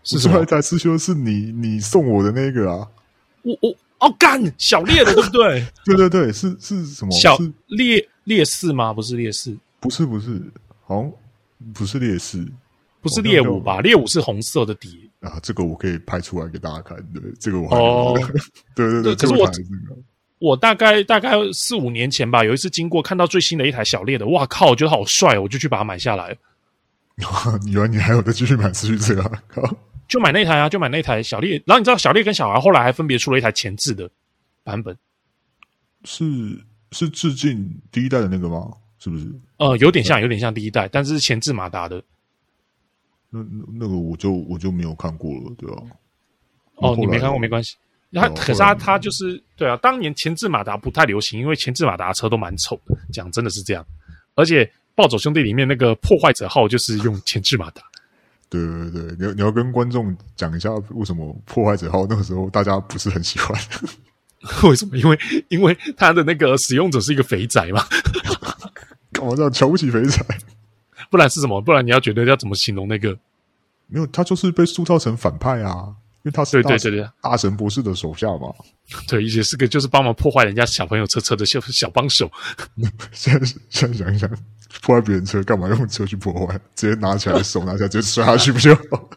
[0.03, 2.87] 是最后一台四驱车是你你送我的那个啊。
[3.43, 3.75] 我我。
[3.97, 5.65] 哦，干小烈的对不对？
[5.85, 7.11] 对对对，是是什么？
[7.11, 8.93] 小烈烈士吗？
[8.93, 10.39] 不是烈士，不是不是，
[10.85, 11.11] 好像
[11.73, 12.45] 不是烈士，
[13.05, 13.81] 不是猎物吧？
[13.81, 16.97] 猎物是红色的底啊，这个我可以拍出来给大家看。
[17.13, 18.19] 对，这个我还哦，
[18.75, 19.47] 对对对，可是我
[20.39, 26.35] 我大概大概四五年前吧，有一次经过看到最新的一台小猎的，哇靠，我觉得好帅，我就去把它买下来。
[27.69, 29.31] 原来你还有的继续买四驱车啊？
[29.47, 29.61] 靠！
[30.07, 31.61] 就买那台啊，就买那台小猎。
[31.67, 34.09] 然后你知道小猎跟小 R 后来还分别出了一台前置的
[34.63, 34.97] 版本，
[36.05, 36.59] 是
[36.91, 38.71] 是致敬第一代的那个吗？
[38.97, 39.31] 是不是？
[39.57, 42.03] 呃，有点像，有点像第一代，但是是前置马达的。
[43.43, 45.83] 那那个我就我就没有看过了，对吧？
[46.75, 47.75] 哦，你没看过没关系。
[48.13, 53.85] 他可是他他就是对啊，当年前置马达不太流行，因为前置马达车都蛮丑的，讲真的是这样。
[54.35, 57.81] 而且暴走兄弟里面那个破坏者号就是用前置马达。
[58.47, 63.59] 对对对，你要你要跟观众讲一下为什么破坏者号那个时候大家不是很喜欢？
[64.69, 64.97] 为什么？
[64.97, 65.19] 因为
[65.49, 67.83] 因为他的那个使用者是一个肥仔嘛。
[69.11, 70.23] 干嘛这样瞧不起肥宅？
[71.09, 71.61] 不然是什么？
[71.61, 73.17] 不然你要觉得要怎么形容那个？
[73.87, 75.87] 没有，他就是被塑造成反派啊，
[76.23, 78.53] 因为他是大对对对对大神博士的手下嘛。
[79.07, 82.29] 对，也是个就是帮忙破坏人家小朋友车车的小小帮手。
[83.11, 84.29] 现在现在想一想。
[84.81, 86.59] 破坏别人车干嘛用车去破坏？
[86.75, 89.09] 直接拿起来， 手拿起来直接摔下去不就好？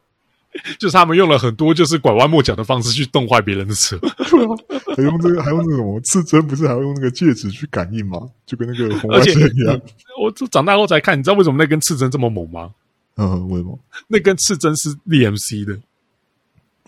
[0.79, 3.99] 就是他们用了很多就是拐弯抹角的方式去冻坏别人的车，
[4.97, 6.45] 还用这个还用那个什么刺针？
[6.47, 8.29] 不是还要用那个戒指去感应吗？
[8.47, 9.81] 就跟那个红外线一样。
[10.21, 12.71] 我长大后才看，你知道为什么那根刺针这么猛吗？
[13.17, 13.79] 嗯，为什么？
[14.07, 15.79] 那根刺针是 DMC 的。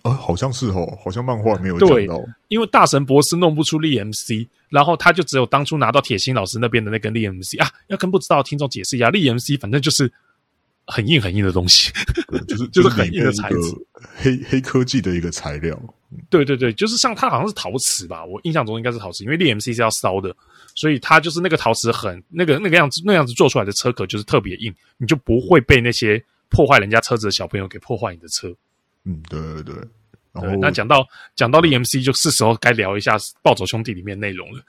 [0.02, 2.18] 啊，好像是哦，好像漫画没有讲到。
[2.48, 7.68] 因为大神博士弄不出力 MC，然后他就只有当初拿到铁心老师那边的那根力 MC 啊。
[7.88, 10.10] 要跟不知道听众解释一下，力 MC 反正就是
[10.90, 11.90] 很硬很硬的东西，
[12.48, 13.56] 就是就是很硬的材质，
[14.16, 15.80] 黑黑科技的一个材料。
[16.28, 20.34] 对对对，就是像它好像是陶瓷吧，我印象中应该是陶瓷，因为 DMC 是要烧的，
[20.74, 28.52] 所以它就是那个陶瓷很那个那个样子那样子做出来的车壳就是特别硬，你就不会被那些破坏人家车子的小朋友给破坏你的车。
[29.04, 29.74] 嗯，对对对。
[30.32, 34.62] 然后对，那讲到讲到 DMC，就是时候该聊一下《暴走兄弟》里面内容了。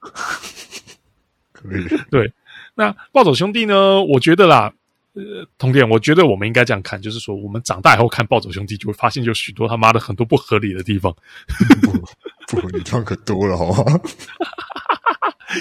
[1.52, 1.84] 可以。
[2.10, 2.30] 对，
[2.74, 4.02] 那《暴走兄弟》呢？
[4.02, 4.72] 我觉得啦，
[5.14, 11.14] 呃，通电，我觉得我们应该这样看，就是说，我们长大以后看《暴走兄弟》，就会发现有许多他妈的很多不合理的地方。
[11.82, 14.00] 不，不合理，这样可多了，好吗？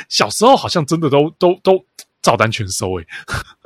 [0.07, 1.85] 小时候好像真的都都都
[2.21, 3.07] 照单全收，欸，诶。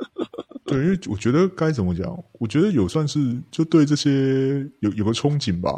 [0.66, 2.04] 对，因为我觉得该怎么讲？
[2.32, 5.70] 我觉得有算是就对这些有有个憧憬吧，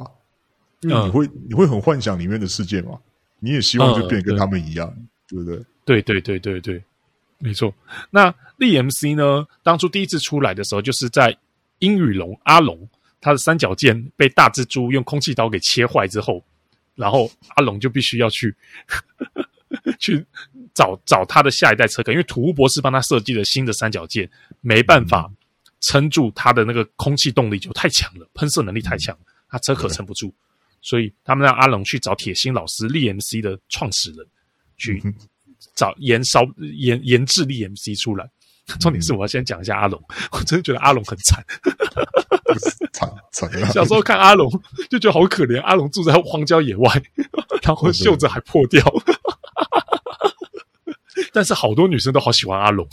[0.80, 2.98] 因为你会、嗯、你会很幻想里面的世界嘛，
[3.40, 5.64] 你也希望就变跟他们一样，嗯、对，对不对？
[5.84, 6.82] 对对对对对，
[7.38, 7.72] 没错。
[8.11, 9.46] 那力 MC 呢？
[9.62, 11.37] 当初第一次出来的时候，就是在
[11.79, 12.88] 鹰羽龙阿龙
[13.20, 16.44] 他的三角剑被大蜘蛛用空气刀给切坏之后，
[16.94, 18.55] 然后阿龙就必须要去
[19.98, 20.27] 去。
[20.74, 24.30] 找找他的下一代车壳，因为土屋博士帮他设计了新的三角剑，
[24.61, 25.28] 没办法
[25.80, 29.18] 撑住他的那个空气动力就太强了，喷射能力太强，
[29.49, 30.32] 他车壳撑不住，
[30.80, 34.24] 所以他们让阿龙去找铁心老师力 MC 的创始人
[34.76, 35.03] 去
[35.74, 36.42] 找研烧
[36.76, 38.28] 研研制力 MC 出来。
[38.80, 39.98] 重点是我要先讲一下阿龙，
[40.32, 41.42] 我真的觉得阿龙很惨，
[42.92, 43.50] 惨惨。
[43.72, 44.46] 小时候看阿龙
[44.90, 47.02] 就觉得好可怜，阿龙住在荒郊野外，
[47.64, 48.84] 然后袖子还破掉。
[51.32, 52.86] 但是好多女生都好喜欢阿龙，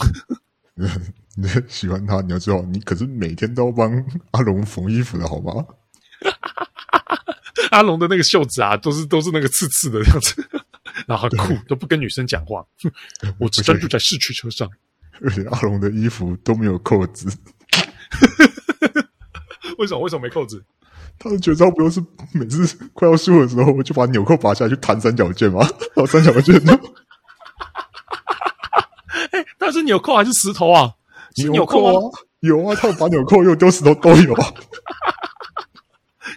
[1.35, 3.91] 你喜欢他，你要知道，你可是每天都要帮
[4.31, 5.65] 阿龙缝衣服的好吗？
[7.71, 10.47] 阿龙的那个袖子啊，都是都是那个刺刺的样子，
[11.07, 12.65] 然后很酷，都不跟女生讲话。
[13.39, 14.69] 我只专注在四驱车上，
[15.21, 17.27] 而且阿龙的衣服都没有扣子。
[19.77, 19.99] 为什么？
[20.01, 20.63] 为什么没扣子？
[21.17, 22.03] 他的绝招不就是
[22.33, 25.59] 每次快要输的时候，我就把纽扣拔下来去弹三角剑吗？
[25.95, 26.77] 然后三角键呢？
[29.31, 30.91] 哎，他是纽扣还是石头啊？
[31.51, 31.93] 纽扣啊，
[32.41, 34.53] 有啊，他有把纽扣又丢石头都有啊。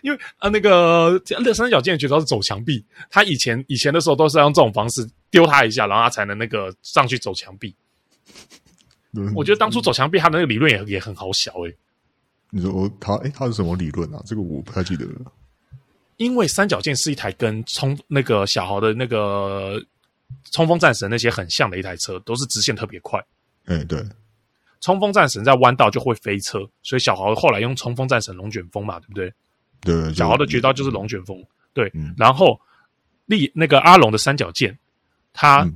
[0.03, 7.75] 因为啊，那个那三角键的绝招是走墙壁，他以前以前的时候都是要用这种方式丢他一下，然后他才能那个上去走墙壁。
[9.13, 11.77] 嗯、 我觉得当初走墙壁他的那个理论也也很好小诶、欸。
[12.51, 14.23] 你说他诶，他是什么理论啊？
[14.25, 15.33] 这个我不太记得了。
[16.17, 19.81] 因为三角剑是一台跟冲那个小豪的那个
[20.51, 23.23] 冲锋战神那些很像的一台车，都是直线特别快。
[23.67, 24.03] 哎，对，
[24.81, 29.33] 冲锋战神在弯道就会飞车，所以小豪后来用冲锋战神龙卷风嘛，对不对？
[29.81, 31.43] 对，小豪的绝招就是龙卷风。
[31.73, 32.59] 对，嗯、然后
[33.27, 34.77] 立那个阿龙的三角剑，
[35.33, 35.69] 他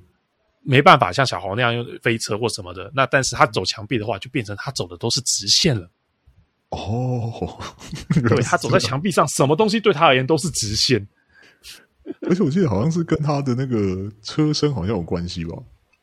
[0.63, 2.91] 没办法像小豪那样用飞车或什么的。
[2.95, 5.89] 那但是他走墙壁的话，就变成他走的都是直线了。
[6.71, 7.61] 哦，
[8.15, 11.07] 对，他走在墙壁上，什么东西对他而言都是直线。
[12.23, 15.57] 而且我记得好像是跟他的那个车身好像有关系吧？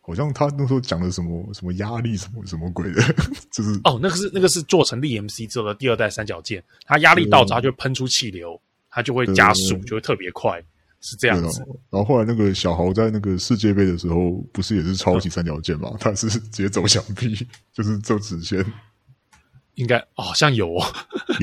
[0.10, 3.02] 好像他那时候讲的什么什么压力什么什么鬼的，
[3.54, 10.60] 就是哦，那个是那个是做成 DMC 之后的第二代三角剑，它压力到它就喷出气流，它就会加速，就会特别快，
[11.00, 11.62] 是这样子。
[11.92, 15.94] 然后后来那个小豪在那个世界杯的时候，不是也是超级三角剑嘛？
[16.02, 18.66] 他是直接走墙壁， 就是走直线。
[19.76, 20.84] 应该好像有，哦，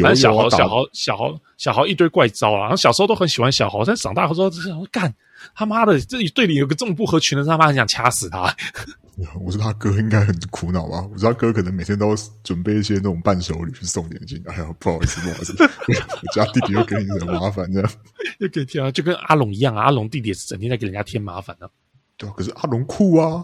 [0.02, 4.60] 反正小豪小豪小豪小豪一堆怪招啊，然后小时候都很喜欢小豪，但长大后说这
[4.90, 5.14] 干
[5.54, 8.54] 他妈的，这里队里有个这么不合群的，他妈很想掐死他。
[9.40, 11.00] 我说他哥应该很苦恼吧？
[11.10, 14.54] 我说他哥可能每天都准备一些那种伴手礼去送点进来。
[14.54, 17.90] 哎呀，不好意思，不好意思， 我家弟弟又给你惹麻烦，这样
[18.40, 21.70] 又给添啊，就跟阿龙一样啊，阿龙弟弟也是整天在给人家添麻烦呢，啊。
[22.18, 23.42] 对啊，可是阿龙酷啊，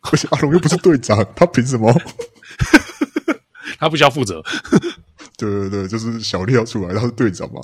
[0.00, 1.94] 而且阿龙又不是队长，他凭什么？
[3.78, 4.42] 他不需要负责，
[5.36, 7.60] 对对对，就是小丽要出来，他是队长嘛。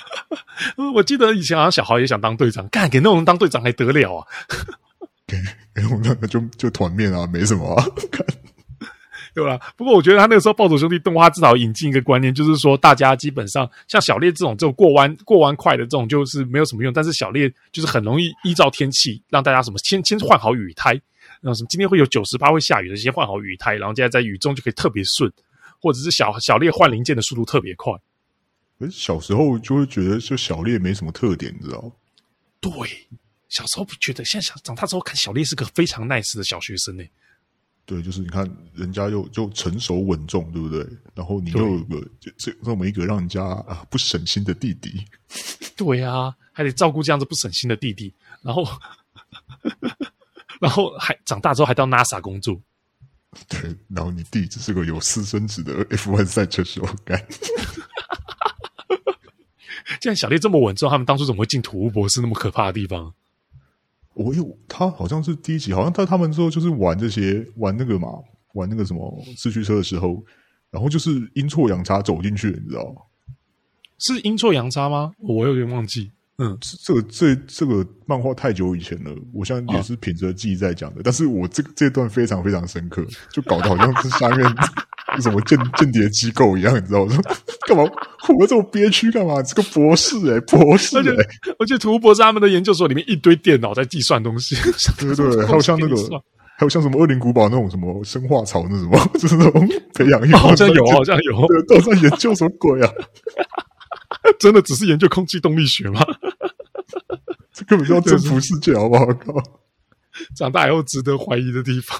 [0.94, 4.26] 我记得以前好像小豪也想当队长，干给那种人当队长还得了啊？
[5.26, 5.36] 给
[5.74, 7.84] 给我们就就团面啊，没什么啊，
[9.34, 9.58] 对吧？
[9.76, 16.92] 不过我觉得他那个时候暴走兄弟动画至少引进一个观念，就是说大家基本上像小烈这种这种过弯过弯快的这种，就是没有什么用。
[16.92, 20.98] 但是小烈就是很容易依照天气让大家什么先先换好雨胎。
[21.40, 21.66] 那什么？
[21.70, 25.30] 今天会有九十八会下雨的，先换好雨胎，然后接下来在雨中就可以特别顺，
[25.80, 27.92] 或者是小小烈换零件的速度特别快。
[28.78, 31.92] 可是小时候就会觉得，就小烈没什么特点，你知道？
[32.60, 32.72] 对，
[33.48, 37.04] 小时候不觉得，现在小长大之后看小烈是个非常 nice 的小学生呢。
[37.84, 40.86] 对，就是你看人家又就成熟稳重，对不对？
[41.14, 45.04] 然后你又有个这这这么一个让人家啊不省心的弟弟。
[45.76, 48.64] 对啊，还得照顾这样子不省心的弟弟，然后。
[50.60, 52.60] 然后还长大之后还到 NASA 工作，
[53.48, 57.24] 对，然后你弟只是个有私生子的 F1 赛车手干。
[60.00, 63.12] 既然小烈这么稳重，他们当初怎么会进土屋博士那么可怕的地方？
[64.14, 68.08] 我有他好像是第一集，好像在他们之后就是玩这些玩那个嘛，
[68.54, 70.22] 玩那个什么四驱车的时候，
[70.70, 73.02] 然后就是阴错阳差走进去，你知道吗？
[73.98, 75.12] 是阴错阳差吗？
[75.18, 76.10] 我有点忘记。
[76.38, 81.00] 嗯，这个这这个漫画太久以前了，我现在也是凭着记忆在讲的。
[81.00, 84.48] 啊、但是我这这段非常非常深刻，就搞得好像是下面
[85.22, 87.16] 什么间间谍机构一样，你知道吗？
[87.66, 87.84] 干嘛
[88.20, 89.10] 活这么憋屈？
[89.10, 89.42] 干嘛？
[89.42, 94.54] 这个博士诶、欸、博士诶、欸、而且图博士他们的研究所里面一堆电脑在计算东西，
[94.98, 95.96] 对对对，还有像那个，
[96.56, 102.92] 还有像什么恶灵古堡那种什么生化草那什么，就是那种培养液、哦，好像有，好像有，对，都在研究什么鬼啊？
[104.38, 106.00] 真的只是研究空气动力学吗？
[107.52, 109.06] 这根本就要征服世界，好不好？
[109.06, 109.34] 靠！
[110.36, 111.98] 长大以后值得怀疑的地方，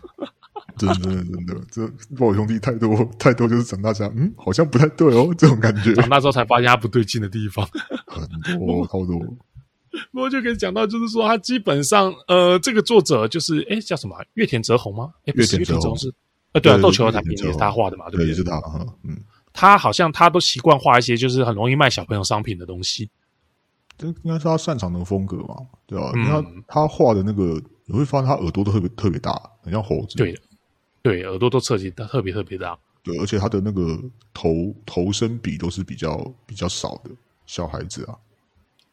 [0.78, 5.94] 真的真的这暴走兄弟太多太多，就是长大家嗯，好像不太对哦，这种感觉。
[5.94, 7.68] 长大之后才发现他不对劲的地方
[8.06, 8.26] 很
[8.58, 9.18] 多，好多。
[10.12, 15.10] 不过就可以讲到，就是说他基本上呃，这个作者就是哎，叫什么月田泽宏吗？
[15.26, 15.98] 哎，不是月田泽宏
[16.62, 18.34] 对啊，斗球和坦平也是他画的嘛，对不对？
[18.34, 18.60] 是他，
[19.02, 19.16] 嗯，
[19.52, 23.10] 他好像他都习惯画一些就是很容易卖小朋友商品的东西。
[23.96, 25.56] 这应该是他擅长的风格嘛，
[25.86, 26.12] 对吧？
[26.14, 30.16] 因为他他画的那个，你会发现他耳朵都特别特别大，很像猴子。
[30.16, 30.32] 对，
[31.08, 32.78] 对，耳朵都设计的特别特别大。
[33.02, 33.98] 对，而且他的那个
[34.34, 37.10] 头头身比都是比较比较少的
[37.46, 38.14] 小孩子啊。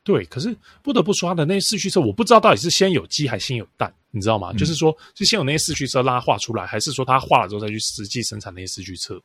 [0.01, 4.51] 对，可是不得不说，他的那些四驱车，我不知道到底是先有鸡还是先有蛋，你知道吗？
[4.53, 9.21] 嗯、就是说，是先有那些四驱车拉画出来，还是说他画了之后再去实际生产那些四驱车？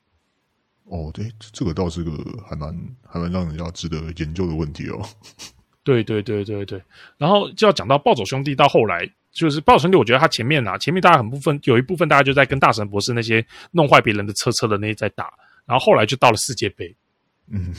[0.84, 2.10] 哦，对，这个倒是个
[2.48, 2.76] 还蛮
[3.06, 5.06] 还蛮让人家值得研究的问题哦。
[5.84, 6.82] 对对对对对，
[7.16, 15.32] 然后就要讲到暴走兄弟，到后来就是暴走兄弟，我觉得他前面啊，前面大家很部分有一部分大家就在跟大神博士那些弄坏别人的车车的那些在打，
[15.66, 16.94] 然后后来就到了世界杯，
[17.50, 17.74] 嗯，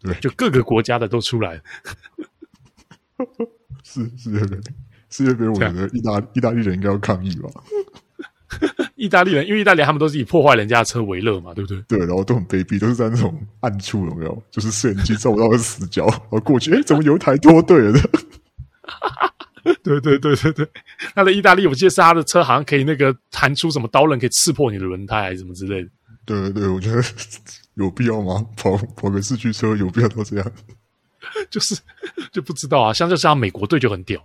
[0.00, 1.60] 对，就各个国家的都出来了，
[3.84, 4.56] 是世界杯，
[5.10, 7.48] 世界杯，我觉得意大意大利人应该要抗议吧。
[8.96, 11.80] 意大利人，因为意大利他们都是以破坏人家的车为乐嘛，对不对？
[11.88, 14.42] 对，然后都很卑鄙，都是在那种暗处，有没有？
[14.50, 18.00] 就是摄影机照不到的死角，然后过去，哎，怎么有一台脱队了的？
[19.82, 20.68] 对对对对对，
[21.14, 25.88] 他的意大利，我记得是他的车好像可以那个弹出什么刀刃，可以刺破你的轮胎，还是什么之类的。
[26.24, 27.02] 对对对，我觉得
[27.74, 28.46] 有必要吗？
[28.56, 30.52] 跑跑个四驱车有必要到这样？
[31.50, 31.78] 就是
[32.32, 34.20] 就不知道啊，像就像美国队就很屌。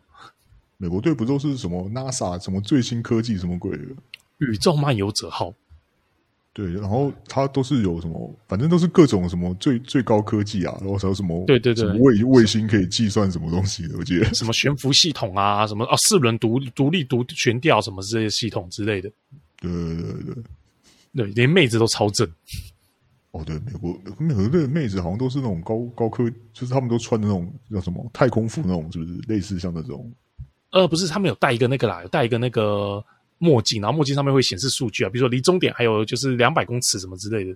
[0.78, 3.84] 美国队不都是什么 NASA 什么最新科技什么鬼的？
[4.38, 5.54] 宇宙漫游者号，
[6.58, 19.08] 对，然后它都是有什么，反正都是各种什么最最高科技啊，然后还有什么，对对对，什么卫卫星可以计算什么东西的，我记得什么悬浮系统啊，什么哦四轮独独立独悬吊什么这些系统之类的，
[19.62, 20.44] 对对对对，
[21.14, 22.28] 对，连妹子都超正。
[23.30, 30.12] 哦，对，美国美国队的妹子好像都是那种高高科，就是他们都穿的那种叫什么太空服那种，是不是类似像那种？
[30.72, 33.04] 呃，不是，他们有带一个那个啦，有带一个那个
[33.38, 37.56] 墨镜，然后墨镜上面会显示数据啊，比如说离终点还有就是两百公尺什么之类的。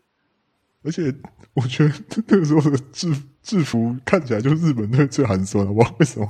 [0.84, 1.14] 而且
[1.54, 1.94] 我觉得
[2.28, 3.14] 那个时候的制
[3.44, 6.30] 制服看起来就是日本队最寒酸的，我不知道为什么？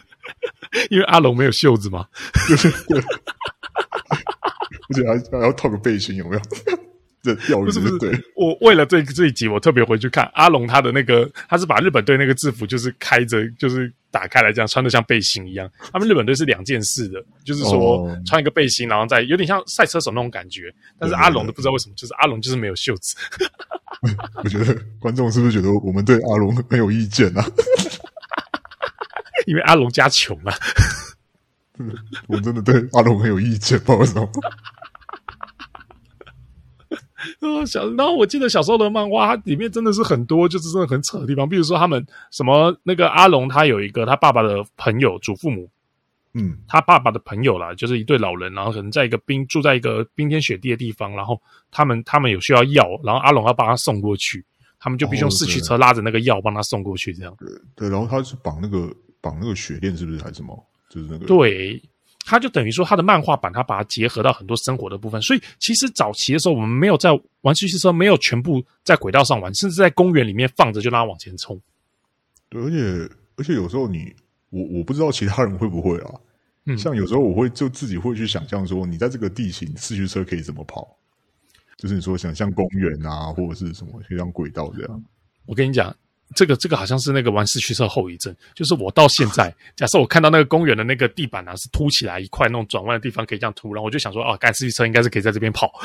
[0.90, 2.06] 因为阿龙没有袖子嘛，
[2.48, 2.56] 对
[2.88, 3.00] 对，
[4.88, 6.42] 而且还还要套个背心，有没有？
[7.34, 15.70] 不是不是，对我为了这这一集，我特别回去看阿龙他的那个，他是把日本队那个制服就是开着，就是打开来这样穿的像背心一样。
[15.92, 20.72] 他们日本队是两件事的，就是说穿一个背心，然后再有点像赛车手那种感觉。
[20.98, 23.16] 但是阿龙的不知道为什么，就是阿龙就是没有袖子。
[24.42, 27.44] 我觉得观众是不是觉得我们对阿龙很有意见啊？
[29.46, 30.54] 因为阿龙家穷啊。
[32.26, 34.26] 我真的对阿龙很有意见，不知道为什么。
[37.66, 41.48] 小，然后我记得小时候的漫画，它里面真的是很多，就是真的很扯的地方。
[41.48, 45.68] 比如说，他们什么那个阿龙，他有一个他爸爸的朋友，祖父母，
[46.34, 54.44] 嗯，他爸爸的朋友啦，就是一对老人，然后可能在一个冰住在一个冰天雪地的地方，然后他们他们有需要药，然后阿龙要帮他送过去，
[54.78, 57.34] 他们就必须用四驱车拉着那个药帮他送过去，这样。
[57.38, 60.66] 对对，然后他是绑那个绑那个雪链，是不是还是什么？
[60.90, 61.82] 就是那个对。
[62.26, 65.22] 他就等于说，他的漫画版，他把它结合到很多生活的部分。
[65.22, 67.10] 所以，其实早期的时候，我们没有在
[67.42, 71.58] 玩四驱车，没有全部在轨道上玩，甚至在公园里面放着就让它往前冲。
[72.48, 74.12] 对，而且而且有时候你
[74.50, 76.14] 我我不知道其他人会不会啊。
[76.64, 80.98] 嗯，像有时候我会就自己会去想象说，你在这个地形，四驱车可以怎么跑？
[81.76, 85.04] 就是你说想像公园啊，或者是什么像轨道这样。
[85.46, 85.96] 我跟你讲。
[86.34, 95.70] 这个这个好像是那个玩四驱车后遗症，就是我到现在， 假设我看到那个公园的那个地板啊是凸起来一块那种转弯的地方可以这样凸，然后我就想说，哦，干四驱车应该是可以在这边跑。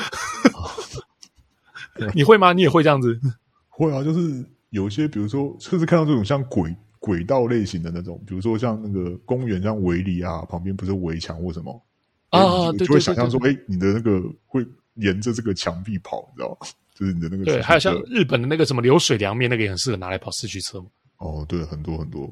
[2.14, 2.52] 你会吗？
[2.52, 3.18] 你也会这样子？
[3.68, 11.82] 会啊，就是有一些，比如说，甚至看到这种像轨轨道类型的那种，比如说像那个公园像围篱啊，旁边不是围墙或什么
[12.30, 16.66] 啊，就会想象说，哎，你的那个会沿着这个墙壁跑，你知道吗？
[17.02, 20.86] 就是你的那个对，还有像日本的那个什么流水凉面，那个也很适合拿来跑四驱车嘛。
[21.16, 22.30] 哦，对，很多很多，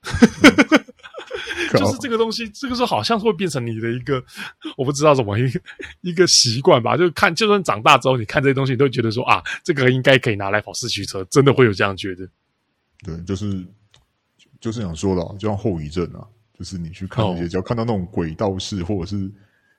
[1.76, 4.24] 就是这个东西，这个时候好像会变成你的一个，
[4.78, 5.60] 我不知道怎么一个
[6.00, 6.96] 一个习惯吧。
[6.96, 12.26] 就看，就算长大之后，你看这些东西，你都觉得说啊，这个应该可以拿来跑四驱车，真的会有这样觉得。
[13.04, 13.62] 对，就是
[14.60, 16.24] 就是想说的，就像后遗症啊，
[16.58, 19.30] 就是你去看一些，只要看到那种轨道式或者是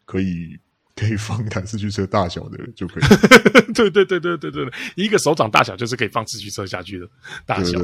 [0.05, 0.55] 可以。
[0.95, 3.03] 可以放一台四驱车大小的就可以，
[3.73, 7.07] 对对对对对对，一个手掌大小就是可以放四驱车下去的
[7.45, 7.79] 大小。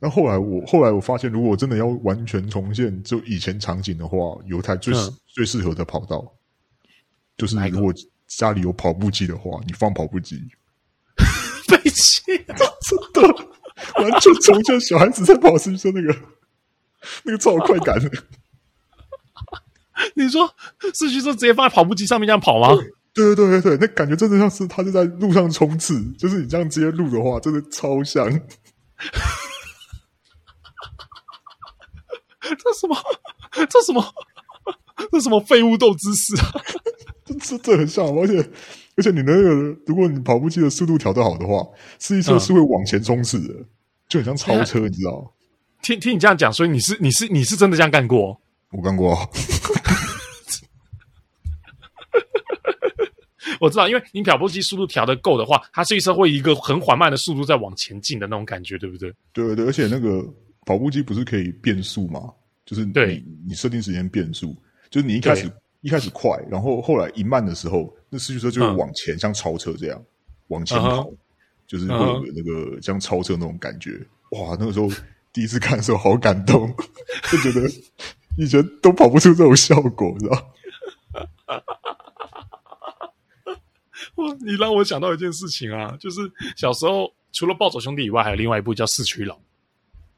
[0.00, 6.24] 那后来我后来我发现，如果真的要完全重现就以前场景的话，有台最、嗯、最适合的跑道，
[7.36, 7.92] 就是如果
[8.26, 10.40] 家里有跑步机的话，你放跑步机，
[11.66, 11.78] 真
[13.12, 13.28] 的
[14.02, 16.16] 完全重现小孩子在跑四驱车那个
[17.24, 18.00] 那个超有快感。
[20.14, 20.48] 你说
[20.94, 22.68] 四驱车直接放在跑步机上面这样跑吗？
[23.14, 28.30] 对对对对对，那感觉真的像是他就在路上冲刺，就是你这样直接录的话，真的超像。
[32.40, 32.96] 这什么？
[33.68, 34.04] 这什么？
[35.10, 36.52] 这什么废物斗姿势啊？
[37.24, 38.38] 这这这很像，而且
[38.96, 41.66] 而且你那个，如果你跑步机的速度调得好的话，
[41.98, 43.54] 四驱车是会往前冲刺的，
[44.08, 45.34] 就很像超车，你知道？
[45.82, 48.40] 听听你这样讲，所以你是你是你是真的这样干过？
[48.72, 49.16] 我干过。
[53.60, 59.12] 我知道，因为你跑步机速度调的够的话，它是一车会以一个很缓慢的速度在往前进的那种感觉，对不对？
[59.32, 60.24] 对对对，而且那个
[60.64, 62.32] 跑步机不是可以变速吗？
[62.64, 64.54] 就是你对你设定时间变速，
[64.90, 65.50] 就是你一开始
[65.80, 70.00] 一开始快，然后后来一慢的时候，那四驱车就会往前，嗯、像超车这样
[70.48, 71.16] 往前跑，嗯、
[71.66, 73.98] 就是会有那个像超车那种感觉。
[74.32, 74.88] 哇，那个时候
[75.32, 76.72] 第一次看的时候好感动，
[77.32, 77.66] 就觉得
[78.38, 80.54] 以前都跑不出这种效果，你知道？
[84.14, 86.20] 哇，你让我想到一件事情啊，就是
[86.56, 89.36] 小时候除了暴走兄弟以外，还有另外一部叫四驱狼。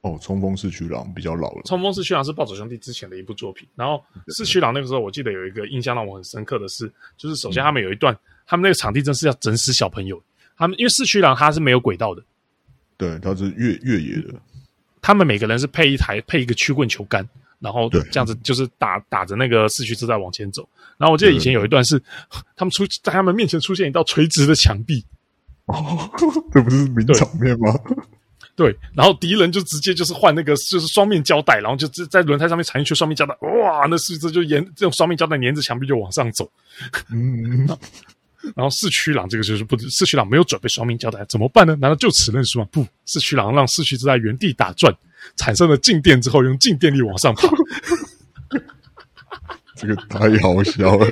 [0.03, 1.63] 哦，冲锋四驱狼比较老了。
[1.65, 10.23] 冲锋四驱狼是暴走兄弟之前的一部作品，然后四驱狼那个时候，我记得有一个印象让我很深刻的是，就是首先他们有一段，嗯、他们那个场地真是要整死小朋友。
[10.57, 12.23] 他们因为四驱狼它是没有轨道的，
[12.97, 14.35] 对，它是越越野的。
[15.03, 17.27] 他们每个人是配一台配一个曲棍球杆，
[17.61, 20.69] 然后这样子就是打打着那个四驱车在往前走。
[20.99, 22.03] 然后我记得以前有一段是
[22.57, 25.05] 他们出在他们面前出现一道垂直的墙壁，
[25.67, 26.11] 哦，
[26.53, 27.73] 这不是名场面吗？
[28.57, 36.51] 对，然后敌人就直接就是换那个就是双面胶带，然后就在轮胎上面缠一圈双面胶带，哇，那四驱车就沿这种双面胶带粘着墙壁就往上走。
[37.11, 37.67] 嗯，
[38.55, 41.75] 然后四驱狼这个就是不，四驱狼没有准备双面胶带怎么办呢？
[41.77, 42.69] 难道就此认输吗？
[42.71, 44.95] 不，四驱狼让四驱车在原地打转，
[45.37, 47.49] 产生了静电之后，用静电力往上跑。
[49.77, 51.11] 这个太好笑了，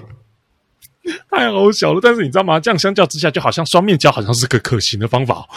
[1.30, 2.00] 太好笑了。
[2.02, 2.60] 但是你知道吗？
[2.60, 5.48] 这样相较之下，就好像双面胶好像是个可行的方法。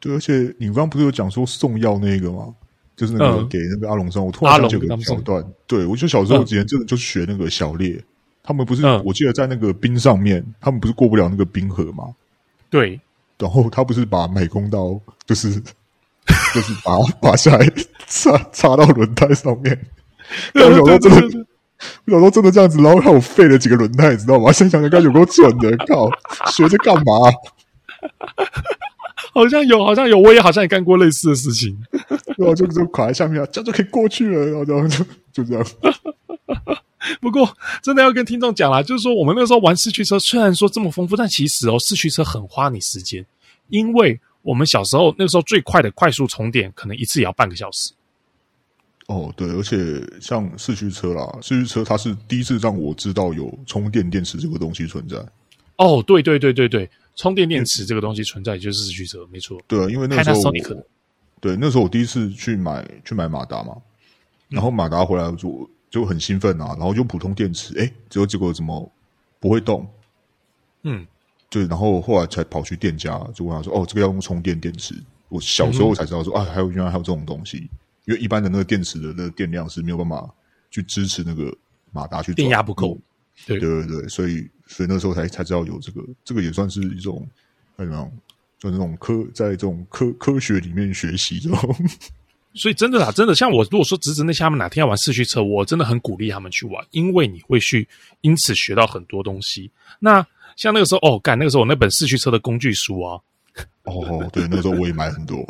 [0.00, 2.54] 对，而且你刚刚不是有讲说送药那个吗？
[2.96, 5.44] 就是那个给那个阿龙送，我突然想起个桥段。
[5.66, 8.00] 对，我就小时候之前真的就学那个小烈，
[8.40, 12.14] 他们不是我记得在那个冰上面，他们不是过不了那个冰河吗？
[12.70, 13.00] 对，
[13.36, 15.60] 然后他不是把美工刀就是
[16.54, 17.66] 就是拔拔下来
[18.06, 19.76] 插插到轮胎上面，
[20.52, 21.46] 然后小时候真的，
[22.06, 24.52] 小时候真的这样子，然后让我废了几个轮胎，你知道吗？
[24.52, 26.08] 现在想想看有够蠢的，靠，
[26.50, 27.12] 学这干嘛？
[29.32, 31.76] 好像有，好像有，我也好像也干过类似的事情，
[32.38, 35.66] 然后就就卡在下面，这样就可以过去了，然后就就这样。
[37.20, 37.46] 不过，
[37.82, 43.24] 真的要跟听众讲啦，就是说，我们那个时候玩四驱车，虽然说这么丰富，但其实哦，四驱车很花你时间，
[43.68, 47.92] 因为我们小时候那个时候最快的快速充电，可能一次也要半个小时。
[49.08, 49.76] 哦，对，而且
[50.20, 55.16] 像四驱车啦，四驱车它是第一次让我知道有充电电池这个东西存在。
[55.78, 56.88] 哦，对对对对对。
[57.16, 59.56] 充电电池这个东西存在，就是四驱车，没错。
[59.68, 60.52] 对啊，因为那时候我，
[61.40, 63.76] 对，那时候我第一次去买去买马达嘛，
[64.48, 68.90] 然后马达回来就就很兴奋啊，然后用普通电池，诶，结果结果怎么
[69.38, 69.88] 不会动？
[70.82, 71.06] 嗯，
[71.54, 74.92] 对，然后后来才跑去店家就问他说：“哦，这个要用充电电池。”
[75.30, 77.58] 我小时候才知道说、嗯、啊，还有原来还有这种东西，
[78.06, 80.28] 因为一般的那个电池的那个电量是没有办法
[80.68, 81.56] 去支持那个
[81.92, 82.98] 马达去，电压不够。
[83.46, 87.24] 对对对，所以所以那时候才才知道有这个，这个也算是一种
[87.76, 88.10] 怎么样，
[88.58, 91.76] 就那种科在这种科科学里面学习这种。
[92.54, 97.88] 所以真的啦，真的像我如果说侄子那些他们哪天要玩四驱车，我真的很鼓励他们去玩，因为你会去
[98.22, 99.70] 因此学到很多东西。
[100.00, 100.24] 那
[100.56, 103.20] 像那个时候哦，干那个时候我那本四驱车的工具书啊。
[103.84, 105.44] 哦，对，那时候我也买很多。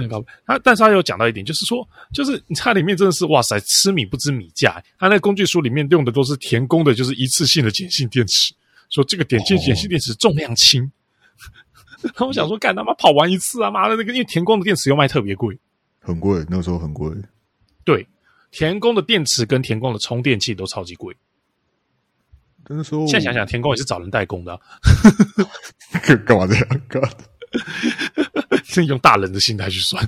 [0.46, 4.82] 他，但是他有讲到一点，就是说，就是它里面真的是哇塞，吃米不知米价。
[4.98, 8.54] 他那工具书里面用的都是田宫的，就是一次性的碱性电池，
[8.88, 10.90] 说这个碱性碱性电池重量轻。
[12.02, 15.58] 然后、哦、我想说，干他妈跑完一次啊，妈的那个，因为田宫的电池又卖特别贵，
[15.98, 17.12] 很贵，那个时候很贵。
[17.84, 18.06] 对，
[18.50, 21.14] 田宫的电池跟田宫的充电器都超级贵。
[22.76, 24.60] 那时候，现在想想，天宫也是找人代工的、啊，
[26.24, 27.02] 干嘛这样干？
[28.62, 30.06] 是 用大人的心态去算，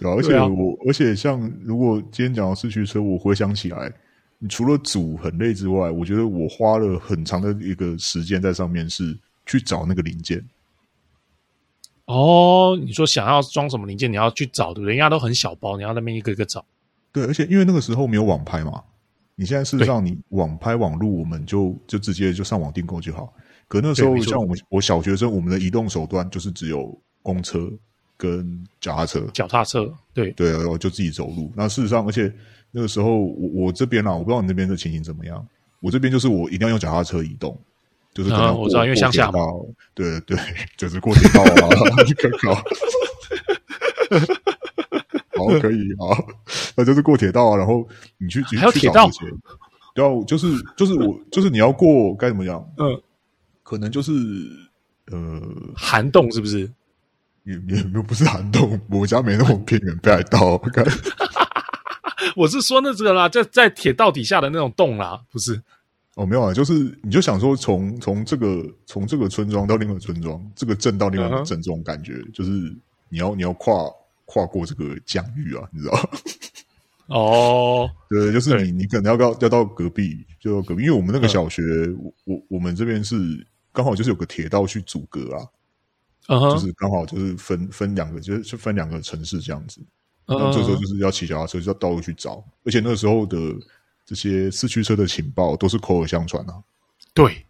[0.00, 3.92] 对，而且我，而且像如果今天讲到四驱车，我回想起来，
[4.40, 10.44] 你除了组很累之外，我觉得我花了很长的一个时间在上面，是去找那个零件。
[12.06, 14.88] 哦，你说想要装什么零件，你要去找，对不对？
[14.88, 16.64] 人家都很小包，你要那边一个一个找。
[17.12, 18.82] 对，而且因为那个时候没有网拍嘛，
[19.40, 23.32] 你现在事实上你网拍网路，我们就就直接就上网订购就好。
[23.68, 27.72] 可那时候，像我们我小学生，我们的移动手段就是只有公车
[28.18, 29.26] 跟脚踏车。
[29.32, 31.50] 脚踏车，对对，然后就自己走路。
[31.56, 32.30] 那事实上，而且
[32.70, 35.42] 那个时候我我这边啊，我不知道你那边的情形怎么样。
[35.80, 37.58] 我这边就是我一定要用脚踏车移动，
[38.12, 39.38] 就是可能、啊、我知道，因为乡下嘛。
[39.94, 40.36] 对对，
[40.76, 41.68] 就是过铁道啊，
[42.18, 42.54] 可好？
[42.56, 42.62] 好
[45.58, 46.14] 可以啊，
[46.76, 47.56] 那就是过铁道啊。
[47.56, 47.88] 然后
[48.18, 49.10] 你去还有铁道，
[49.96, 50.46] 要就是
[50.76, 52.64] 就是我就是你要过该怎么样？
[52.76, 53.02] 嗯。
[53.62, 54.10] 可能就是
[55.12, 55.40] 呃，
[55.76, 56.68] 涵洞是不是？
[57.44, 60.60] 也也不是涵洞，我家没那么偏远，北海道。
[62.34, 65.60] 我是说那这个啦，在在铁道底下的那种洞啦，不是？
[66.16, 72.32] 哦，没有啊，就是你就想说从，从从这个从这个村庄到另外一个村庄，这个镇到另外一个镇，这种感觉，uh.
[72.32, 72.50] 就是
[73.08, 73.72] 你要你要跨
[74.30, 76.10] 跨过这个疆域啊， 你知道？
[77.08, 85.42] 哦， 对，就是你你可能要到要到隔壁，就到隔壁，因为我们那个小学，嗯、我我们这边是刚好就是有个铁道去阻隔啊，
[86.28, 89.80] 嗯、就是刚好就是分分两个，就是分两个城市这样子。
[90.24, 93.36] 那、嗯、这时候就是要骑脚踏车，就要到处去找，而且那个时候的
[94.06, 96.62] 这些四驱车的情报都是口耳相传啊。
[97.12, 97.44] 对，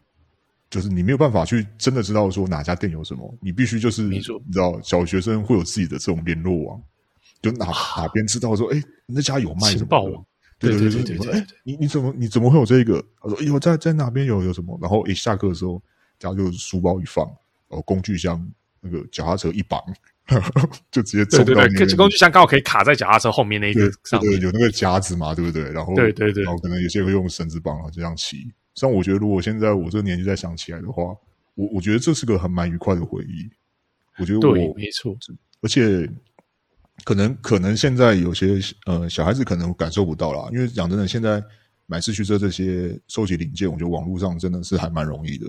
[0.70, 6.80] 就是你没有办法去真的知道说哪家店有什么，你必须就是你知道小学生会有自己的这种联络网。
[7.42, 7.66] 就哪
[7.96, 10.24] 哪边知道说，哎、欸，那家有卖什么的？
[10.58, 13.02] 对对对对对，哎，你你怎么你怎么会有这个？
[13.18, 14.78] 他说，哎呦，在在哪边有有什么？
[14.78, 15.82] 然后一下课的时候，
[16.20, 17.24] 然后就书包一放，
[17.66, 18.46] 然后工具箱
[18.78, 19.80] 那个脚踏车一绑，
[20.92, 21.24] 就直接。
[21.24, 25.62] 对对对，工具箱刚好可以卡在脚踏车后面那一个上面，对，有那个夹子嘛，对不对？
[25.72, 28.52] 然后对对对，然后可能有些会用绳子绑啊，这样骑。
[28.74, 31.02] 像我觉得，如果现在我这个年纪再想起来的话，
[31.54, 33.48] 我我觉得这是个很蛮愉快的回忆。
[34.18, 35.16] 我觉得我对没错，
[35.62, 36.08] 而且。
[37.02, 41.42] 可能可能现在有些呃小孩子可能感受不到啦，因为讲真的，现在
[41.86, 45.46] 买四驱车这些收集零件，我觉得网络上真的是还蛮容易的。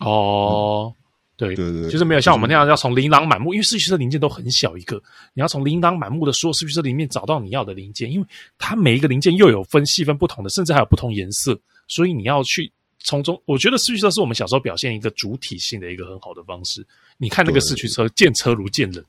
[0.00, 1.00] 哦，嗯、
[1.38, 5.02] 对对对，就是没有像我们那样要从琳琅满目，因为四驱车零件都很小一个，
[5.32, 8.26] 你要从琳琅满目的所有四驱车里面找到你要的零件，因为
[8.58, 11.58] 它每一个零件又有分细分不同的，甚至还有不同颜色，
[11.88, 12.70] 所以你要去
[13.00, 16.86] 从中，我觉得四驱车是我们小时候表现一个主体性的一个很好的方式。
[17.18, 19.04] 你看那个四驱车，见车如见人。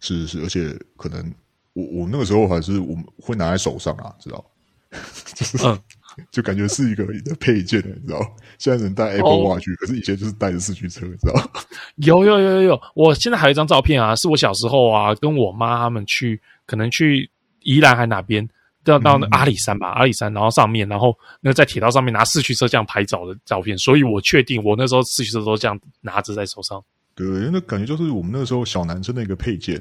[0.00, 1.32] 是是是，而且可能
[1.74, 4.44] 我我那个时候还是我们会拿在手上啊，知道？
[5.34, 5.78] 就是、嗯、
[6.30, 8.20] 就感觉是一个你的配件，你知道？
[8.58, 11.50] 现在人带 Apple Watch，、哦、可是以前就是带着四驱车，你知道？
[11.96, 18.46] 有有有有有，我现在还有一张照片啊，是我小时候啊，跟我妈他们去，可能去宜兰还哪边，
[18.84, 26.82] 到到那阿里山吧，嗯、阿里山，然后上面，然后那在铁道上面拿四驱车这样拍照的照片，所以我确定我那时候四驱车都这样拿着在手上。
[27.14, 29.76] 对，那感觉就是我们那个时候小男生的一个配件，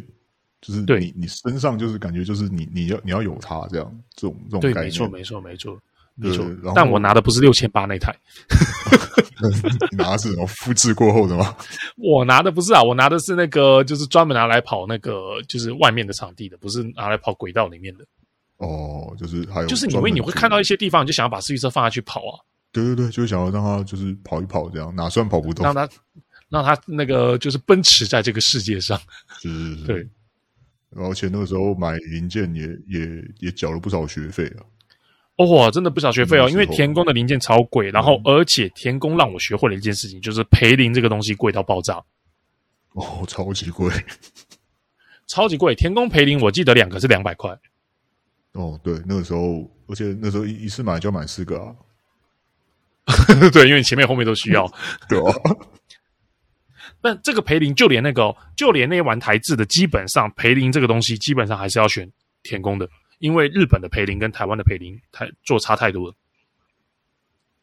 [0.62, 5.80] 就是你对你身上就是感觉就是你你要你要有它这样这种这种概念，对，没错没错没错
[6.16, 6.46] 没错。
[6.76, 8.14] 但我拿的不是六千八那台，
[9.92, 11.56] 你拿的是什么复制过后的吗？
[11.98, 18.06] 我拿的不是啊，我拿的是那个就是专门拿来跑那个就是外面的场地的，不是拿来跑轨道里面的。
[18.62, 22.40] 哦，就是还有就是因为你会看到一些地方，你就想要把四驱车放下去跑啊。
[22.72, 25.88] 对对对，就是想要让它就是跑一跑这样，哪算跑不动，让它。
[26.50, 29.00] 让它那个就是奔驰在这个世界上，
[29.40, 30.10] 是是是，对。
[30.98, 34.60] 而且那个时候买零件也也也缴了不少学费啊。
[35.38, 42.04] 哦，真的不少学费哦，因为田宫的零件超贵，然后而且田宫让我学会了一件事情，就是培林这个东西贵到爆炸。
[42.96, 43.90] 哦，超级贵，
[45.28, 45.74] 超级贵。
[45.74, 47.58] 田宫培林我记得两个是两百块。
[48.54, 51.76] 哦，对，那个时候，而且那时候一一次买就要买四个啊。
[53.52, 54.72] 对，因为前面后面都需要，
[55.10, 55.34] 对啊。
[57.02, 62.08] 但这个培林，就连那个，就连那些玩台制的，基本上培林这个东西，基本上还是要选
[62.44, 62.88] 田宫的，
[63.20, 66.16] 因为日本的培林跟台湾的培林太做差太多了。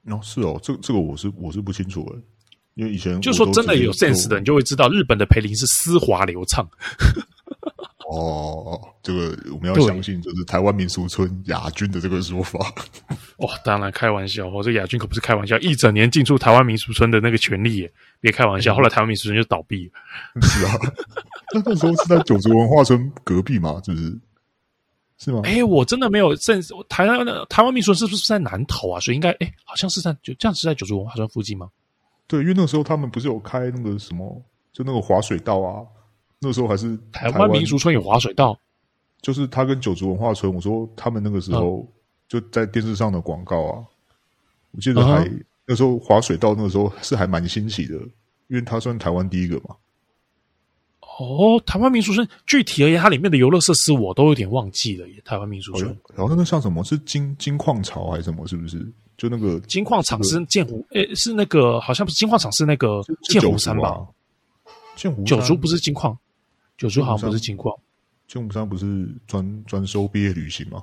[0.07, 2.19] 哦，是哦，这这个我是我是不清楚的，
[2.75, 6.69] 因为以前就说真的有 sense 的，你就会知道日本的培林是丝滑流畅。
[8.11, 12.59] 哦，这个我们要相信，就是台湾民俗村亚军的这个说法。
[13.39, 18.75] 哇、哦，当然开玩笑，我这亚军可不是开玩笑，一整年进出台湾民俗村的那个权利耶，别开玩笑。
[18.75, 19.93] 后来台湾民俗村就倒闭了。
[20.41, 20.73] 是啊，
[21.53, 24.19] 那那时候是在九族文化村隔壁嘛，是不是？
[25.19, 25.43] 是吗？
[25.45, 28.99] 哎，我真的没有认识台湾的台湾民俗村是不是在南投啊？
[29.01, 31.69] 所以应该哎，好像是在就这样是在九族文化村附近吗？
[32.27, 34.43] 对，因为那时候他们不是有开那个什么，
[34.73, 35.85] 就那个滑水道啊。
[36.41, 38.59] 那时候还是台湾民俗村有滑水道，
[39.21, 40.55] 就是他跟九族文化村。
[40.55, 41.87] 我说他们那个时候
[42.29, 43.85] 就在电视上的广告啊，
[44.71, 45.29] 我记得还
[45.67, 47.97] 那时候滑水道那个时候是还蛮新奇的，
[48.47, 49.75] 因为它算台湾第一个嘛。
[51.19, 55.21] 哦，台湾民俗村具体而言，它里面的游乐设施我都有点忘记了耶。
[55.25, 58.47] 台湾民俗村，然后那个像什么是金金矿潮还是什么？
[58.47, 58.87] 是不是？
[59.17, 60.87] 就那个金矿场是剑湖？
[60.91, 64.07] 诶，是那个好像不是金矿场，是那个剑湖山吧？
[64.95, 66.17] 剑湖九族不是金矿。
[66.79, 67.77] 九叔好像不是情况，
[68.27, 70.83] 剑湖山不是专专收毕业旅行吗？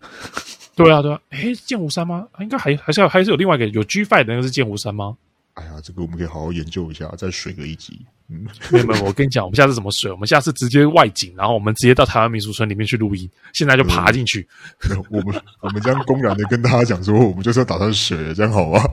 [0.76, 2.26] 对啊，对啊，诶，剑湖山吗？
[2.40, 5.16] 应该还还是要还是有另外一个有 G Five 的那个是剑湖山吗？
[5.54, 8.00] 哎呀，这个我们可以好好研究一下，再水个一集。
[8.28, 10.10] 嗯，没有没有，我跟你讲，我们下次怎么水？
[10.12, 14.46] 我们下次直接外景，然后我们直接到台湾民俗村里面去录音，现在就爬进去。
[14.90, 18.80] 嗯、我们我们这样公然的跟大家讲说，我们就是要打算水，这样好吗？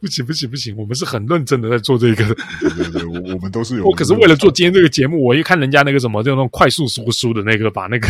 [0.00, 2.24] 不行不行不行，我们是很认真的在做这个。
[2.60, 3.84] 对对对，我我们都是有。
[3.84, 8.08] 我可是为了做今天这个节目，我一看人家那个什么，就那种快速说书的那个，把那个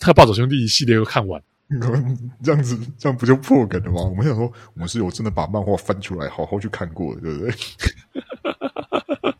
[0.00, 1.40] 他暴走兄弟一系列都看完。
[2.42, 4.02] 这样子这样不就破梗了吗？
[4.02, 7.54] 我们想说，我们是有真的把漫画翻出来，好好去看过的，对不对？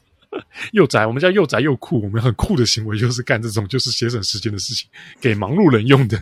[0.73, 4.89] 又宅，我们家又宅又酷，我们很酷的行为就是干这种就是节省时间的事情，
[5.21, 6.19] 给忙碌人用的。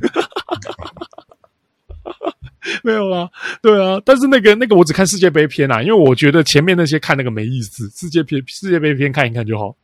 [2.84, 3.28] 没有啊，
[3.62, 9.76] 对啊，但是那个那个我只看世界杯篇啊，因为我觉得前面那些看那个没意思，世界篇世界杯篇看一看就好。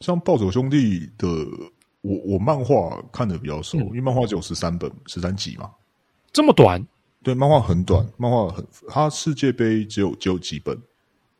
[0.00, 1.28] 像暴走兄弟的，
[2.00, 5.70] 我我漫画看的比较熟，嗯、因为漫画只有十三本十三集嘛，
[6.32, 6.84] 这么短？
[7.22, 10.76] 对，漫画很短，漫画很，它世界杯只有只有几本，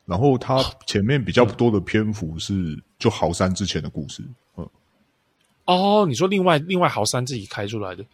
[0.07, 4.23] 然后它前面比较多的篇幅是就豪山之前的故事，
[4.57, 4.69] 嗯，
[5.65, 8.05] 哦，你说另外另外豪山自己开出来的。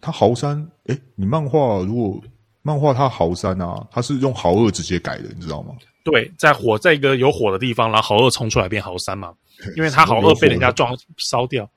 [0.00, 2.20] 他豪山，哎，你漫画如果
[2.62, 5.74] 漫画他豪山啊，他是用豪二直接改的，你知道吗？
[6.02, 9.32] 对，在火在一个有火的地方，然后豪二冲出来变豪山嘛，
[9.76, 11.68] 因为他豪二被人家撞烧掉，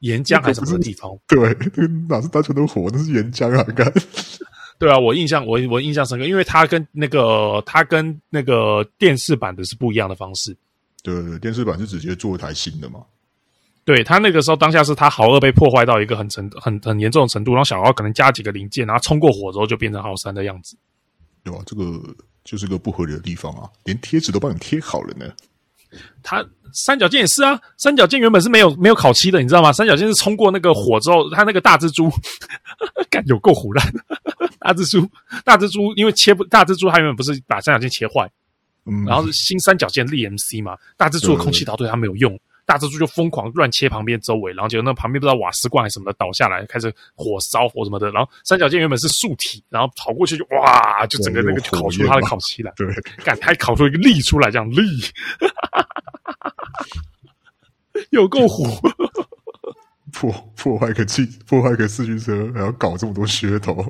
[0.00, 1.10] 岩浆还是什么地方？
[1.26, 1.56] 对，
[2.08, 3.62] 哪是单纯的火，那是岩浆啊！
[3.74, 3.92] 干，
[4.78, 10.56] 对啊，我印象我我印象深刻，因为他跟那个他跟那个电视版的是不一样的方式。
[11.02, 13.00] 对对对，电视版是直接做一台新的嘛。
[13.84, 20.76] 对，他那个时候当下是他豪二被破坏到一个很程很很严重的程度，然后小豪可能加几个零件，然后冲过火之后就变成豪三的样子。
[21.44, 21.60] 对吧？
[21.66, 22.00] 这个
[22.44, 25.26] 就是个不合理的地方啊，连贴纸都帮你贴好了呢。
[26.22, 29.72] 他三角剑也是啊，三角剑原本是没有没有烤漆的，你知道吗？
[29.72, 32.08] 三角剑是冲过那个火之后，他那个大蜘蛛，
[33.10, 33.92] 干有够唬烂。
[34.60, 35.10] 大蜘蛛，
[35.44, 38.30] 大蜘蛛，因为切不大蜘蛛，他原本不是把三角剑切坏，
[38.86, 42.38] 嗯，然后是新三角剑立 MC 嘛，大蜘蛛的空气刀对他没有用。
[42.64, 48.10] 大蜘蛛就疯狂乱切旁边周围，然后结果那旁边不知道瓦斯罐还是什么的倒下来，开始火烧火什么的。
[48.10, 52.72] 然后三角剑原本是素体，然后跑过去就哇，就整个那个就烤出它的烤漆来。
[52.76, 52.86] 对，
[53.24, 54.80] 干，还烤出一个力出来，这样力，
[58.10, 58.64] 有够火，
[60.12, 63.84] 破破坏个汽破坏个四驱车，还要搞这么多噱头。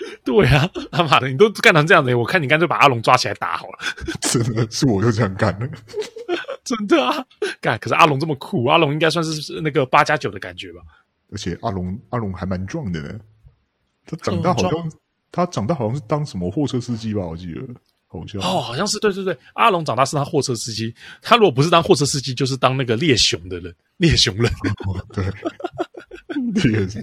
[0.24, 3.78] 对啊，他妈的，你都干成这样子，我看你干脆把阿龙抓起来打好了。
[4.22, 5.68] 真的是我就这样干的。
[6.64, 7.24] 真的啊，
[7.60, 7.78] 干！
[7.78, 10.80] 可是阿龙这么酷，阿龙应该算是那个八加九的感觉吧？
[11.32, 13.18] 而且阿龙阿龙还蛮壮的呢。
[14.06, 14.92] 他长大好像、嗯、
[15.32, 17.26] 他长大好像是当什么货车司机吧？
[17.26, 17.60] 我记得
[18.06, 19.36] 好像哦，好像是对对对。
[19.54, 24.46] 阿龙长大是当货车司机，他如果不是当货车司机，就是当那个猎熊的人，猎熊人。
[24.86, 25.24] 哦、对，
[26.62, 27.02] 猎熊。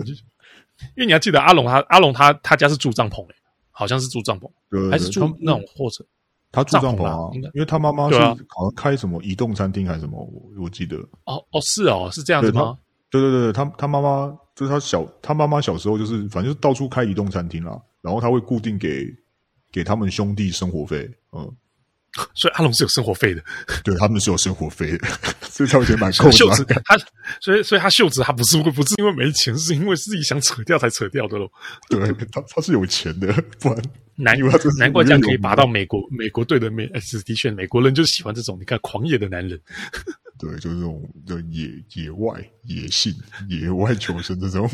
[0.96, 3.36] 因为你要记得阿龙他阿龙他他家是住帐篷诶，
[3.72, 4.50] 好像是住帐篷，
[4.92, 6.06] 还是住那种货车。
[6.52, 10.98] 他住帐篷啊，因为他妈妈是好像开什么移动餐厅还是什么，我我记得。
[11.26, 12.78] 哦哦，是哦，是这样子吗？
[13.10, 19.06] 对对对，他他妈妈就是他小他妈妈小时候就是反正就是到处开移动餐厅啦，然后他会固定给
[19.72, 21.52] 给他们兄弟生活费，嗯。
[22.34, 23.43] 所以阿龙是有生活费的，
[23.84, 25.08] 对他们是有生活费的，
[25.41, 26.66] 所以他有钱买扣子。
[26.86, 26.97] 他
[27.39, 31.47] 所以所以他袖子他不是不是因为没钱，是因为自己想扯掉才扯掉的喽。
[31.89, 31.99] 对
[32.32, 33.82] 他他是有钱的，不然
[34.16, 39.60] 难怪难怪这样可以拔到美国美国队的美，是的确美国人就喜欢这种你看狂野的男人。
[40.39, 43.14] 对，就是这种的野野外野性
[43.49, 44.70] 野外求生这种。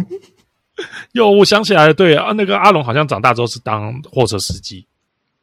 [1.13, 4.87] 哟，我想起来了，对啊，那个阿龙好像长大之后是当货车司机。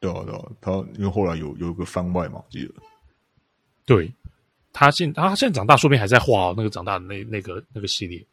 [0.01, 2.73] 对啊，对啊，他因为后来有有一个番外嘛，我记得。
[3.85, 4.11] 对，
[4.73, 8.25] 他现他现在长大，说不定还在画那个长大的那那个那个系列。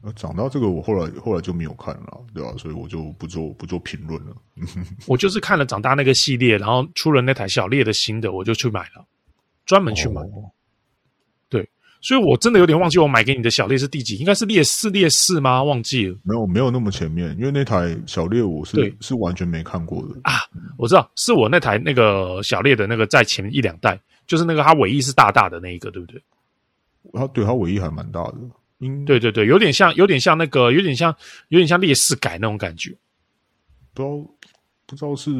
[0.00, 2.54] 那，长大这个我后来后来就没有看了，对吧？
[2.56, 4.36] 所以我就不做不做评论了。
[5.08, 9.04] 我就是看了长大那个系列，然后出了那台小烈的新的，我就去买了，
[9.66, 10.22] 专门去买。
[10.22, 10.50] 哦
[12.00, 14.16] 所以，我真的有点忘记我买给你的小猎是第几？
[14.16, 15.62] 应该是猎四、猎四吗？
[15.62, 16.16] 忘记了。
[16.22, 20.34] 没有，没有那么前面，因为那台小猎我是是完全没看过的啊。
[20.76, 26.22] 我知道，是我那台那个小猎的那个在前面一两代，就是那个它尾翼是大大的那一个，对不对？
[27.12, 28.36] 它对它尾翼还蛮大的，
[28.80, 31.14] 嗯，对对对，有点像，有点像那个，有点像，
[31.48, 32.96] 有点像猎四改那种感觉。
[33.94, 34.30] 不知道，
[34.86, 35.30] 不知道是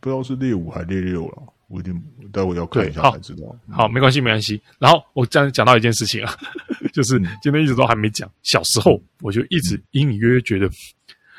[0.00, 1.42] 不知道是猎五还猎六了。
[1.70, 1.94] 我一定
[2.32, 3.46] 待会要看一下才知道。
[3.70, 4.60] 好，好，没关系，没关系。
[4.80, 6.36] 然后我这样讲到一件事情啊，
[6.92, 8.28] 就是今天一直都还没讲。
[8.42, 10.66] 小时候我就一直隐隐约约觉得，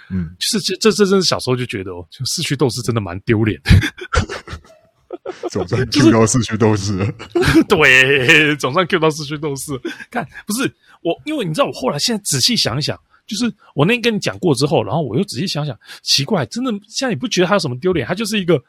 [0.10, 3.72] 嗯，就是这这这真是小时候就觉得哦，就四驱斗士真的蛮丢脸的。
[5.52, 7.12] 总算 Q 到四驱斗士了，
[7.68, 9.74] 对，总算 Q 到四驱斗士。
[10.10, 10.64] 看，不是
[11.02, 18.08] 我，因为你知道，我后来现在仔细想一想，就是我那天跟你讲过之后，然后我又仔细想想，奇怪，真的现在你不觉得他有什么丢脸？
[18.08, 18.62] 他就是一个。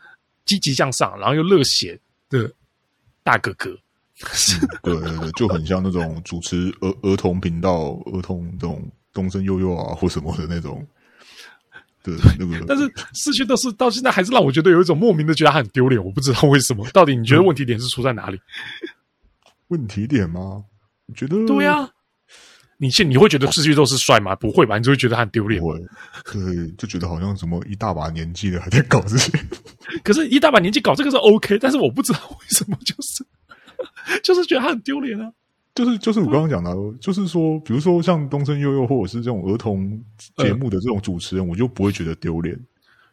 [0.44, 2.52] 积极向上，然后又热血的
[3.22, 3.70] 大哥哥，
[4.82, 10.86] 对对对，就很像那种主持儿儿童频道、儿童这种东升悠悠啊或什么的那种，
[12.02, 12.64] 对那个。
[12.66, 16.86] 但是失去都是到现在还是让我觉得有一种莫名的觉得他很丢脸，我不知道为什么。
[16.90, 18.40] 到底你觉得问题点是出在哪里？
[19.68, 20.64] 问题点吗？
[21.06, 21.91] 我觉得对呀、啊。
[22.82, 24.34] 你现你会觉得四驱斗士帅吗？
[24.34, 25.62] 不会吧，你就会觉得他很丢脸。
[25.62, 25.78] 会，
[26.24, 29.30] 对，就觉得好像什么一大把年纪了还在搞这些。
[30.02, 33.24] 可是，一大把年纪搞这个是 OK，但是我不知道为什么就是
[34.24, 35.30] 就是觉得他很丢脸啊。
[35.76, 39.88] 就是就是我刚刚讲的、啊，就是说，比如说像东森悠悠或者是这种儿童
[40.38, 42.58] 节目的这种主持人，嗯、我就不会觉得丢脸。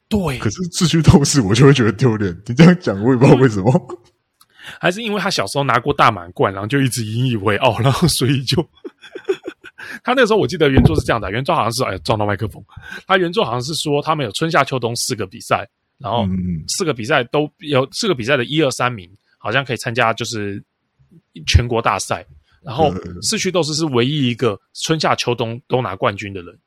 [0.10, 2.36] 对，可是秩序斗士我就会觉得丢脸。
[2.48, 4.00] 你这样讲，我也不知道为什么。
[4.80, 8.62] 还是因为他小时候拿过大满贯，然后就一直引以为傲，然后所以就
[10.04, 12.64] 他那个时候我记得原作是这样的，原作好像是哎撞到麦克风，
[13.08, 15.68] 他原作好像是说他们有春夏秋冬四个比赛，
[15.98, 16.28] 然后
[16.68, 20.64] 四个比赛都有四个比赛的一二三名，好像可以参加就是
[21.48, 22.26] 全国大赛。
[22.62, 26.60] 然后四驱斗士是唯一一个春夏秋冬都拿冠军的人。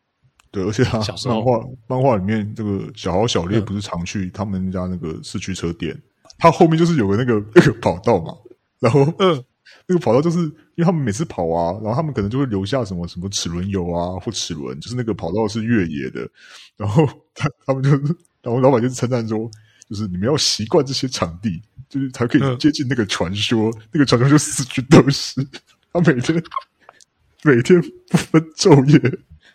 [0.51, 5.95] 对，而且他小时候漫画漫画里面这个小豪小烈不是常去他们家那个四驱车店，
[6.39, 8.35] 他后面就是有个那个那个跑道嘛，
[8.81, 9.45] 然后嗯，
[9.87, 16.29] 那个跑道就是因为他们每次跑啊，然后他们可能就会留下什么什么齿轮油啊或齿轮，就是那个跑道是越野的，
[16.77, 19.51] 然后他他们就是，然后老板就是称赞说，
[19.89, 25.47] 就是你们要习惯这些场地，就是才可以接近那个传说，嗯、那个传说就四驱斗士。
[25.93, 26.43] 他每天
[27.43, 28.99] 每天不分昼夜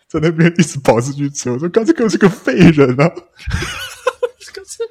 [0.06, 3.10] 在那边一直跑四驱车，我说：“刚这个是个废人啊！”
[4.38, 4.82] 这个是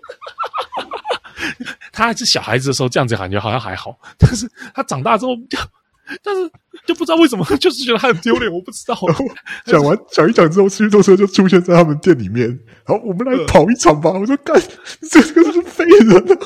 [1.98, 5.58] 他还是小孩子的时候这样子感觉好像还好， 但是他长大之后就，
[6.22, 6.48] 但是
[6.86, 8.54] 就不知道为什么， 就是觉得他很丢脸。
[8.54, 8.96] 我不知道。
[9.08, 9.26] 然后
[9.66, 12.48] 讲完讲一讲之后，四驱斗车就出现在他们店里面。
[12.86, 14.12] 然后，我们来跑一场吧。
[14.12, 14.62] 呃、我说：“干，
[15.10, 16.38] 这个是废人啊！”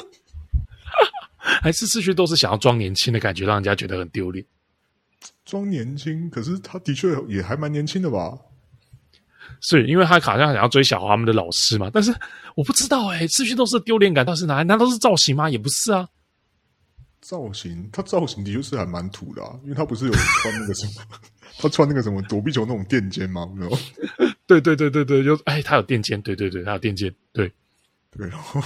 [1.62, 4.46] 还是四驱斗士想要装年轻的感觉，让人家觉得很丢脸。
[5.44, 8.38] 装年轻，可是他的确也还蛮年轻的吧？
[9.62, 11.90] 是因为他好像想要追小华他们的老师嘛？
[11.94, 12.14] 但是
[12.56, 14.62] 我不知道哎、欸，四驱斗士丢脸感但是哪？
[14.64, 15.50] 难道是造型吗？
[15.50, 16.08] 也不是啊。
[17.22, 20.94] 造型，他造型的确是还蛮土的啊，因为他不是有穿那个什么，
[21.60, 23.48] 他穿那个什么躲避球那种垫肩吗？
[23.56, 23.78] 没有？
[24.48, 27.50] 对对对对对，就哎，他有垫肩，对对对，他有垫肩，对
[28.18, 28.62] 对，然后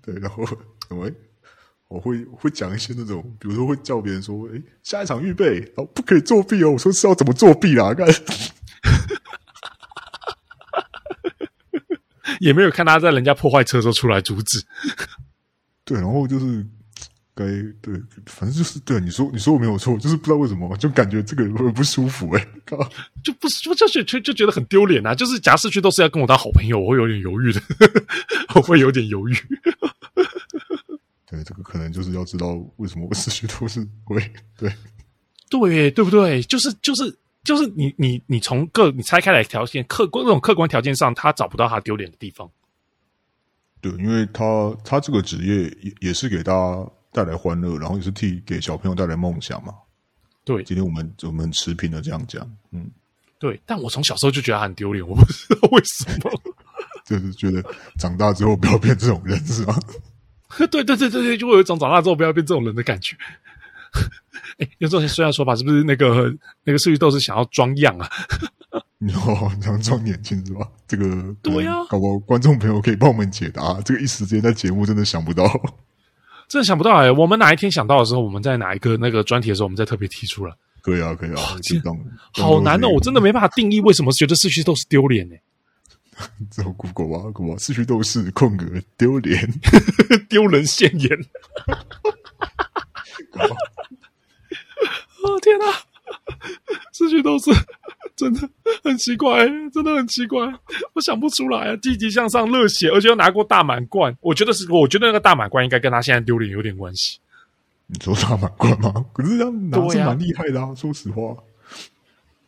[0.00, 0.44] 对，然后
[0.88, 1.10] 怎么？
[1.88, 7.92] 我会会讲一些那种，比如说会叫别人说：“哎，下一场预备，哦，不可以作弊哦。”我说是要怎么作弊啦？
[7.92, 8.06] 看，
[12.42, 14.60] 也没有看他在人家破坏车的时候出来阻止。
[15.86, 16.66] 对，然后就是
[17.34, 17.44] 该
[17.80, 17.94] 对，
[18.26, 22.48] 反正就是对你说，你说我没有错，就是不知道为什么，就感觉这个人会不舒服诶。
[23.22, 25.14] 就不就就就就觉得很丢脸啊！
[25.14, 27.62] 就是假市区都是要跟我当好朋友，我会有点犹豫的，
[28.56, 29.34] 我会有点犹豫。
[31.30, 34.20] 对，这个可能就是要知道为什么我市区都是会
[34.58, 34.72] 对
[35.48, 36.42] 对对不对？
[36.42, 42.50] 就是就是就是你你你从各你拆开来条件客观这种客观条件上，他找不到他丢脸的地方。
[43.80, 49.74] 对，因为他他这个职业也也是给大家带来欢乐，然后也是替给小朋友带来梦想嘛。
[50.44, 52.88] 对，今天我们我们持平的这样讲，嗯，
[53.38, 53.60] 对。
[53.66, 56.30] 但我从小时候就觉得他很丢脸，我不知道为什么，
[57.04, 57.60] 就是觉得
[57.98, 59.74] 长大之后不要变这种人，是吗？
[60.58, 63.16] 对对对对对，就会有一种长大之后不要变这种人的感觉。
[64.58, 66.32] 哎，有这种虽然说法，是不是那个
[66.64, 68.08] 那个四驱斗士想要装样啊？
[69.26, 70.68] 哦，想装年轻是吧？
[70.86, 73.80] 这个对呀，搞不好观众朋友可以帮我们解答。
[73.84, 75.44] 这个一时间在节目真的想不到，
[76.48, 77.10] 真的想不到哎。
[77.10, 80.54] 我们哪一天想到的时候，我们在哪一个那个专题的时候，我们再特别提出来。
[80.82, 81.98] 可以啊，可以啊，激动
[82.32, 85.36] 好难哦，我真的没办法定义为什么觉得四驱斗士丢脸呢？
[86.50, 89.48] 之后 Google 啊，Google 四驱斗士空格丢脸，
[90.28, 91.10] 丢人现眼。
[95.22, 95.66] 哦天哪，
[96.92, 97.50] 这些都是
[98.16, 98.48] 真的
[98.84, 100.40] 很奇怪，真的很奇怪，
[100.92, 101.76] 我想不出来啊！
[101.76, 107.18] 积极向上、热血，而且又拿过大满贯，我觉得是，我觉得那个大满贯应该跟他现在丢脸有点关系。
[107.86, 109.04] 你说大满贯吗？
[109.12, 111.36] 可是他拿是蛮厉害的啊，说实话。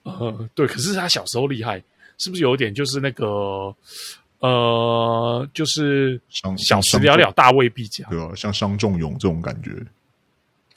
[0.03, 1.83] 呃，对，可是他小时候厉害。
[2.16, 3.75] 是不是有点就是那个
[4.39, 6.20] 呃，就是
[6.57, 9.72] 小时了了，大未必佳，对啊，像商仲永这种感觉。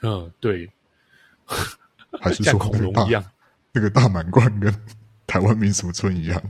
[0.02, 0.68] 嗯，对，
[2.22, 3.24] 还是说恐龙一样，
[3.74, 4.74] 那个大满贯跟
[5.26, 6.42] 台湾民俗村一样，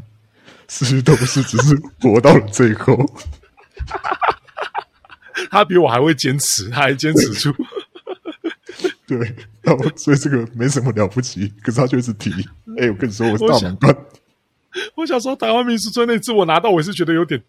[0.68, 2.98] 四驱斗士只是活到了最后。
[5.52, 7.54] 他比我还会坚持，他还坚持住。
[9.06, 9.18] 对，
[9.62, 12.32] 然后所以这个没什么了不起，可是他就一直提。
[12.78, 13.96] 哎、欸，我跟你说，我是大满贯。
[14.96, 17.42] 我小时候台湾民俗村那次我拿到，我是觉得有点，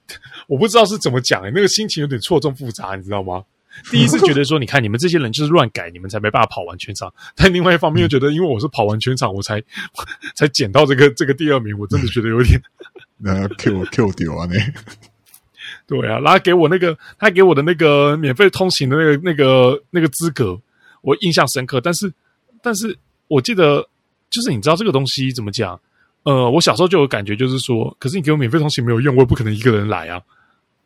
[0.46, 3.42] 我不知道是怎么讲哎、欸，那个心情有点错综复杂，你知道吗？
[3.90, 9.62] 第一次觉得说，你看你们这些人就是乱改，你们才没办法跑完全场； 但另外一方面又觉得，因为我是跑完全场，我才
[10.34, 12.60] 才捡到这个这个第二名，我真的觉得有点，
[13.18, 14.46] 那 Q Q 丢啊！
[14.50, 14.56] 那
[15.86, 20.60] 对啊，然后给我那个他给我的那个免费通行的那个那个那个资格，
[21.02, 21.80] 我印象深刻。
[21.80, 22.12] 但是
[22.62, 23.86] 但是我记得，
[24.30, 25.80] 就是你知道这个东西怎么讲？
[26.24, 30.20] 呃，我小时候就有感觉，就是说，可是你给我免费通行没有用，我也不可能一个人来啊。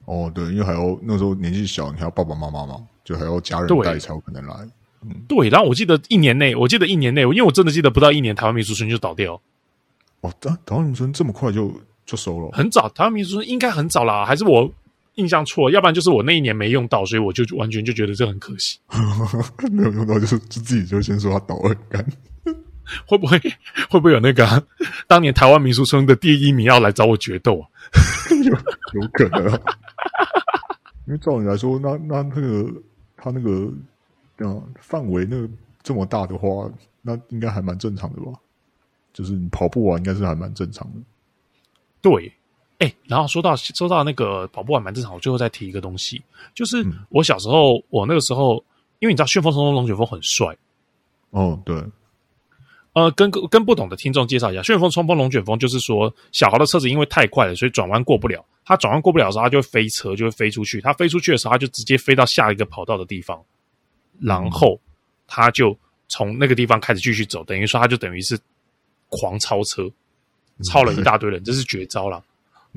[0.05, 4.55] 哦，对，因为还要那时候年纪小，你还要爸爸妈妈嘛，就还要家人带才有可能来。
[5.03, 5.49] 嗯，对。
[5.49, 9.41] 然后我记得一年内，我记得一年内，因为我真的记得不到一年，台湾民俗村就倒掉。
[10.21, 11.73] 哦，台台湾民俗村这么快就
[12.05, 12.51] 就收了？
[12.53, 14.71] 很早，台湾民俗村应该很早啦，还是我
[15.15, 15.71] 印象错？
[15.71, 18.79] 要不然就是我那一年没用到，所以我就完全就觉得这很可惜。
[19.71, 22.05] 没有用到，就是就自己就先说他倒了干。
[23.07, 23.39] 会不会
[23.89, 24.61] 会不会有那个、啊、
[25.07, 27.65] 当年台湾民俗村的第一名要来找我决斗啊？
[28.45, 29.61] 有有可能、
[31.13, 32.73] 为照理来说，那那那个
[33.17, 33.73] 他那个
[34.47, 35.49] 啊范围那个
[35.83, 38.33] 这么大的话，那应该还蛮正常的吧？
[39.13, 41.01] 就是你跑步完，应该是还蛮正常的。
[42.01, 42.33] 对，
[42.79, 46.23] 哎、欸，然后说到说到那个跑步还蛮正常，我最后再提一个东西，
[46.55, 48.55] 就是我小时候，嗯、我那个时候，
[49.01, 50.57] 因为你知道旋风冲锋龙卷风很帅，
[51.31, 51.77] 哦，对。
[52.95, 58.45] 呃，跟跟不懂的听众介绍一下，旋风冲锋龙卷风就是说，小豪的车子因为太快了，所以转弯过不了。
[58.65, 60.81] 他转弯过不了的时候，他就会飞车，就会飞出去。
[60.81, 63.43] 他飞出去的时候，他就直接飞到下一个跑道的地方，
[64.21, 64.79] 然后
[65.27, 65.77] 他就
[66.09, 68.39] 从那个地方开始继续走，等于说他就等于是
[69.09, 69.91] 狂超车，
[70.63, 72.23] 超了一大堆人， 这是绝招了。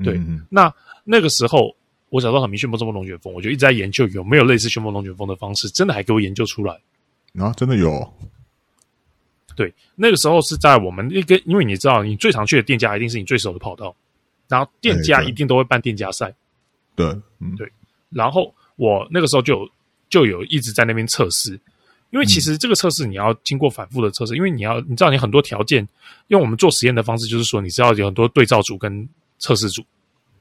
[0.02, 0.72] 对，那
[1.04, 1.76] 那个时候
[2.08, 6.74] 我小时候很迷旋风冲锋龙卷风，我就一直在研究有没有类似旋风龙卷风的方式，真的还给我研究出来
[7.38, 8.12] 啊，真的有。
[9.56, 13.96] 对，那个时候是在我们那个，因为你知道，你最常去的店家一定是你最熟的跑道，
[14.48, 16.32] 然后店家一定都会办店家赛。
[16.94, 17.06] 对，
[17.40, 17.66] 嗯，对。
[18.10, 19.70] 然后我那个时候就有
[20.10, 21.58] 就有一直在那边测试，
[22.10, 25.88] 因为其实这个测试你要经过反复的测试，因为你要你知道你很多条件，
[26.28, 29.82] 用我们做实验的方式，就是说你知道有很多对照组跟测试组。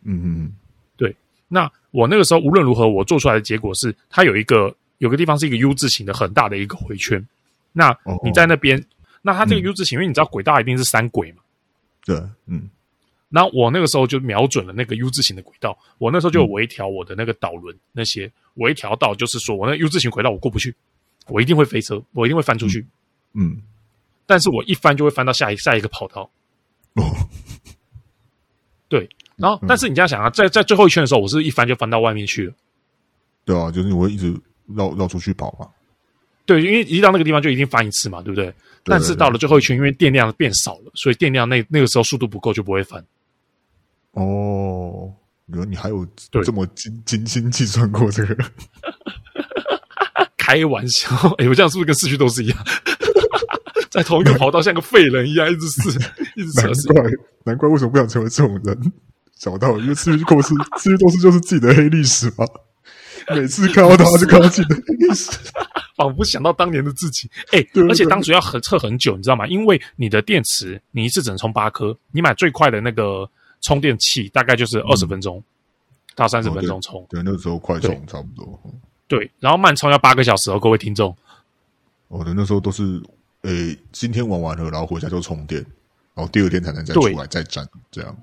[0.03, 0.53] 嗯嗯，
[0.97, 1.15] 对。
[1.47, 7.25] 那我那个时候无论如何，我做出来的结果是，它有一个有个地方是一个 U 字形的很大的一个回圈，
[7.71, 8.83] 那你在那边。
[9.25, 11.41] 那它这个 U 字形，嗯、因为你知道轨道一定是三轨嘛，
[12.05, 12.15] 对，
[12.45, 12.69] 嗯。
[13.27, 20.75] 那我那个时候就瞄准了那个 U 字形的轨道，我那时候就微调我的那个导轮那些，微调到就是说我那 U 字形轨道我过不去，
[21.27, 22.85] 我一定会飞车，我一定会翻出去，
[23.33, 23.49] 嗯。
[23.49, 23.61] 嗯，
[24.27, 26.29] 但是我一翻就会翻到下一下一个跑道。
[26.93, 27.01] 哦，
[28.87, 32.53] 对，然后、嗯、但是你这样想啊，在在最后一圈的时候，我是一翻就翻到外面去了。
[33.43, 35.67] 对啊，就是我会一直绕绕出去跑嘛。
[36.45, 38.53] 对，因为一到那个地方就一定翻一次嘛，对不对？
[38.83, 43.03] 但是到了最后一圈，因为电量变少了，所以电量那那个时候速度不够，就不会翻。
[44.11, 45.11] 哦，
[45.47, 46.07] 原来你还有
[46.43, 48.35] 这么精精心计算过这个？
[50.37, 52.57] 开玩笑，哎，我这样是不是跟四驱都是一样？
[53.89, 55.89] 在同一个跑道像个废人一样，一直试，
[56.35, 56.87] 一直测试。
[56.93, 57.11] 难怪，
[57.45, 58.93] 难怪为什么不想成为这种人？
[59.39, 62.45] 找到，因为四驱公司，四驱都是就是自己的黑历史嘛。
[63.29, 65.31] 每次看到他，就看到自己的黑历史。
[65.95, 69.47] 仿佛想到当年的自己，哎、欸，而且当时要很测很久，你知道吗？
[69.47, 73.29] 因为你的电池，你一次只能充八颗，你买最快的那个
[73.61, 75.43] 充电器，大概就是二十分钟、嗯、
[76.15, 77.21] 到三十分钟充、哦对。
[77.21, 78.59] 对，那个时候快充差不多。
[79.07, 81.15] 对，然后慢充要八个小时哦，各位听众。
[82.07, 83.01] 我的、哦、那时候都是，
[83.43, 85.65] 诶、欸，今天玩完了，然后回家就充电，
[86.13, 88.17] 然后第二天才能再出来再站，这样。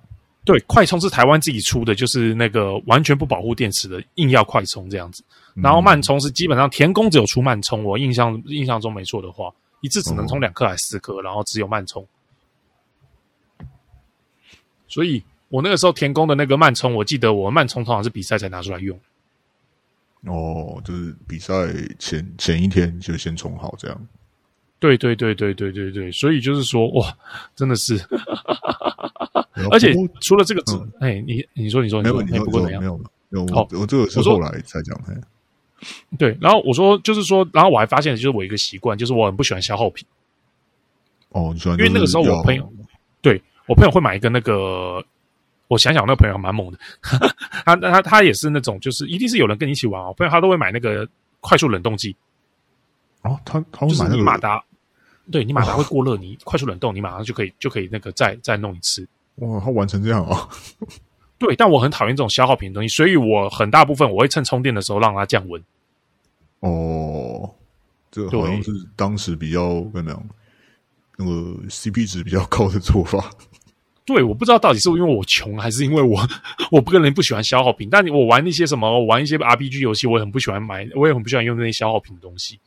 [0.44, 5.22] 对，快充是台湾自己出的，就是那个完全不保护电池的，硬要快充这样子。
[5.54, 12.04] 然后慢充是基本上田宫只有出慢充，我印象印象中没错的话，一次只能充两颗还是四颗，然后只有慢充。
[14.88, 18.98] 所以我那个时候田宫的那个慢充，我记得我慢充通常是比赛才拿出来用。
[20.26, 21.54] 哦，就是比赛
[21.98, 24.08] 前前一天就先充好这样。
[24.82, 27.16] 对对对对对对对，所以就是说哇，
[27.54, 27.96] 真的是。
[29.70, 30.60] 而且除了这个，
[30.98, 32.82] 哎、嗯，你你说你说，没有，不过怎样？
[32.82, 32.98] 没有，
[33.28, 33.46] 没有。
[33.54, 35.00] 好，我这个是后来才讲。
[35.04, 35.20] 的，
[36.18, 40.04] 对，然后我说，就是说，然后我还发现，就是我一个习惯，就是我很不喜欢消耗品。
[41.28, 41.78] 哦，你喜欢？
[41.78, 42.68] 因为那个时候我朋友，
[43.20, 45.04] 对我朋友会买一个那个，
[45.68, 46.78] 我想想，那个朋友还蛮猛的，
[47.64, 50.08] 他他他也是那种，就是一定是有人跟你一起玩哦。
[50.08, 51.08] 我朋友他都会买那个
[51.40, 52.16] 快速冷冻剂。
[53.22, 54.60] 哦，他他会买那个马达，
[55.30, 59.06] 对你马达会过热，你快速冷冻，你马上就可以就可以那个再 再弄一次。
[59.36, 60.48] 哇，他玩成这样啊！
[61.38, 65.62] 对，但我很讨厌这种消耗品的东西，所以我很大部分我会趁充电的时候让它降温。
[66.60, 67.50] 哦，
[68.10, 70.28] 这个好像是当时比较怎么样，
[71.16, 71.30] 那个
[71.68, 73.30] CP 值比较高的做法。
[74.04, 76.20] 对，我不知道到底是因为我穷，还是因为我
[76.70, 77.88] 我不个人不喜欢消耗品。
[77.88, 82.60] 但我玩一些什么，我玩一些 RPG 游戏，我也很不喜欢买，我也很不喜欢用那些消耗品的东西。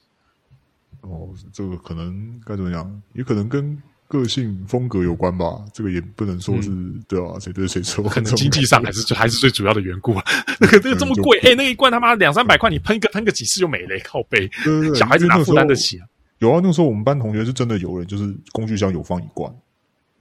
[1.09, 3.01] 哦，这个可能该怎么讲？
[3.13, 3.81] 也可能跟。
[4.07, 8.03] 个性风格有关吧，这个也不能说是、嗯、对啊，谁对谁错？
[8.07, 10.23] 可能经济上还是还是最主要的缘故啊。
[10.61, 14.47] 那个那个这么贵，哎、欸，那个、一罐他妈两三百块，你喷个喷个几次就没了，靠背。
[14.93, 16.05] 小孩子哪负担得起啊？
[16.37, 19.51] 有啊，那个时候我们班同学是真的有人，就是工具箱有放一罐，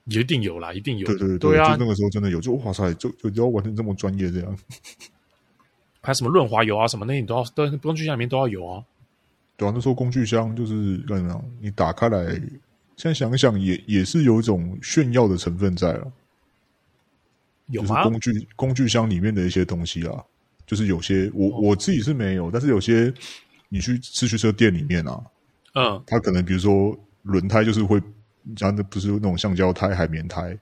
[0.05, 1.05] 一定有啦，一定有。
[1.05, 4.57] 对对对，对啊，就那个时候真的有，就哇塞，就就要玩成这么专业这样。
[6.01, 8.83] 还有什么润滑油啊什么那些，你都要都工具箱里面都要有啊。
[9.57, 11.43] 对啊，那时候工具箱就是干什么？
[11.61, 12.25] 你打开来，
[12.97, 16.11] 现在想想也也是有一种炫耀的成分在了。
[17.73, 20.23] 就是工具工具箱里面的一些东西啊，
[20.67, 23.11] 就是有些我我自己是没有，但是有些
[23.69, 25.23] 你去四驱车店里面啊，
[25.73, 27.99] 嗯，它可能比如说轮胎就是会，
[28.55, 30.55] 讲的不是那种橡胶胎、海绵胎，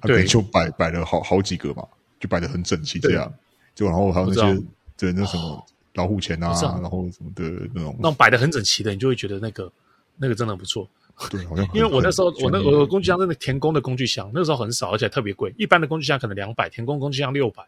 [0.00, 1.86] 它可能就摆摆了好好几个嘛，
[2.18, 3.32] 就摆的很整齐这样，
[3.76, 4.62] 就然后还有那些
[4.96, 5.64] 对那什么。
[5.94, 7.44] 哦老虎钳啊，然后什么的
[7.74, 9.70] 那种，那种摆的很整齐的，你就会觉得那个
[10.16, 10.88] 那个真的不错。
[11.30, 15.54] 对，好像因为我那时候我那我工具箱真的田工的工具箱，那个时候很少，而且特别贵。
[15.58, 17.62] 一般的工具箱可能两百，田工工具箱六百。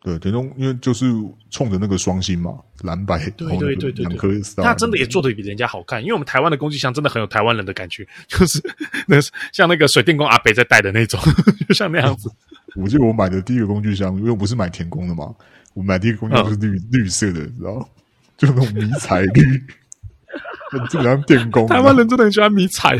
[0.00, 1.04] 对，田工因为就是
[1.50, 4.28] 冲着那个双星嘛，蓝白对对对对，两颗。
[4.56, 8.58] 它真的也做的比人家好看，因为我们台湾的工具箱真的很有台湾人的感觉， 就是
[9.06, 9.20] 那
[9.52, 11.20] 像那个水电工阿北在带的那种，
[11.68, 12.30] 就像那样子。
[12.76, 15.34] 我记得我买的第一个工具箱，因为我不是买田工的嘛。
[15.78, 17.88] 我买第一个工具就是绿、嗯、绿色的，你知道，
[18.36, 19.64] 就那种迷彩绿，
[20.72, 21.68] 很就像电工。
[21.68, 22.98] 台湾人真的很喜欢迷彩，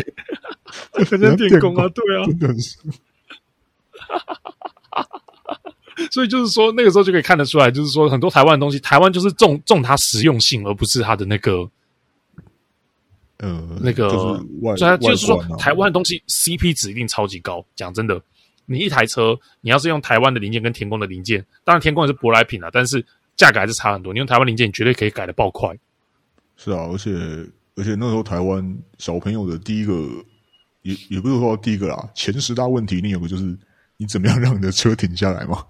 [0.92, 2.78] 就 很像电工啊，对啊，真的是。
[6.12, 11.68] 所以就是说，那个时候就可以看得出来，就是说很多台湾的东西，台湾就是重重它实用性，而不是它的那个，
[13.38, 14.08] 呃，那个。
[14.08, 14.26] 就是
[14.62, 17.66] 外所以就是说，啊、台湾的东西 CP 值一定超级高。
[17.74, 18.22] 讲真的。
[18.70, 23.04] 你一台车，你要是用台湾的零件跟田工的零件，当然田工也是舶来品啊，但是
[23.34, 24.12] 价格还是差很多。
[24.12, 25.74] 你用台湾零件，你绝对可以改的爆快。
[26.56, 27.10] 是啊，而且
[27.76, 29.92] 而且那时候台湾小朋友的第一个，
[30.82, 33.56] 也也不是说第一个啦，前十大问题，你有个就是
[33.96, 35.64] 你怎么样让你的车停下来嘛？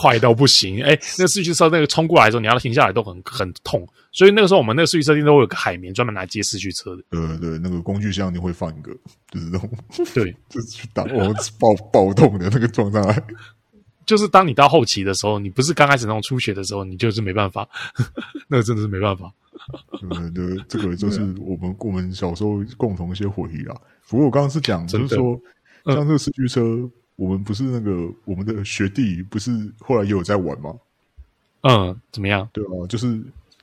[0.00, 0.82] 快到不行！
[0.82, 3.86] 哎，那四驱车那个冲过来的时候，你要停下来都很很痛。
[4.12, 7.02] 所以那个时候，我们那个四驱车店都会有个海绵，专门来接四驱车的。
[7.10, 8.92] 对对，那个工具箱你会放一个，
[9.30, 9.70] 就是那种
[10.14, 13.22] 对， 就是去打我爆爆痛的那个撞上来。
[14.06, 17.68] 就是当你到后期的时候，你不是刚开始那种出血的时候，你就是没办法，
[18.48, 19.30] 那个真的是没办法。
[20.00, 23.76] 对对，这个就是我们 我们小时候共同一些回忆啊。
[24.08, 25.38] 不过我刚刚是讲，就是说
[25.84, 26.90] 像这个四驱车，嗯、
[27.20, 27.92] 我们不是那个
[28.24, 30.74] 我们的学弟，不是后来也有在玩吗？
[31.62, 32.48] 嗯，怎么样？
[32.52, 33.20] 对啊，就是。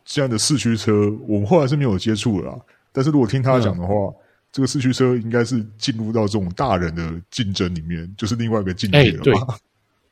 [0.09, 0.93] 这样的四驱车，
[1.27, 2.57] 我们后来是没有接触的啦。
[2.93, 4.15] 但是如果听他讲的话，嗯、
[4.53, 9.57] 这个四驱车应该是进入到这种大人的竞争里面，就是另外一个境界了嘛。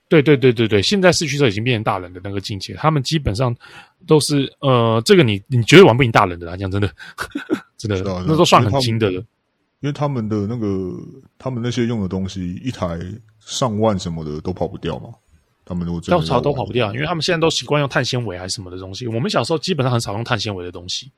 [0.09, 3.55] 对对对对对，现在四驱车已经变成大人的那个境界，他们基本上
[4.05, 6.91] 都是呃，这个你你绝对玩不赢大人的啦，讲真的，
[7.79, 9.23] 真的，啊、那都算很轻的了。
[9.85, 10.97] 因为他们的那个，
[11.37, 12.99] 他们那些用的东西，一台
[13.39, 15.09] 上万什么的都跑不掉嘛。
[15.63, 19.05] 他们都跳槽都跑不掉，因为他们现在都习惯用碳纤维还是什么的东西。
[19.05, 21.11] 我们小时候基本上很少用碳纤维的东西，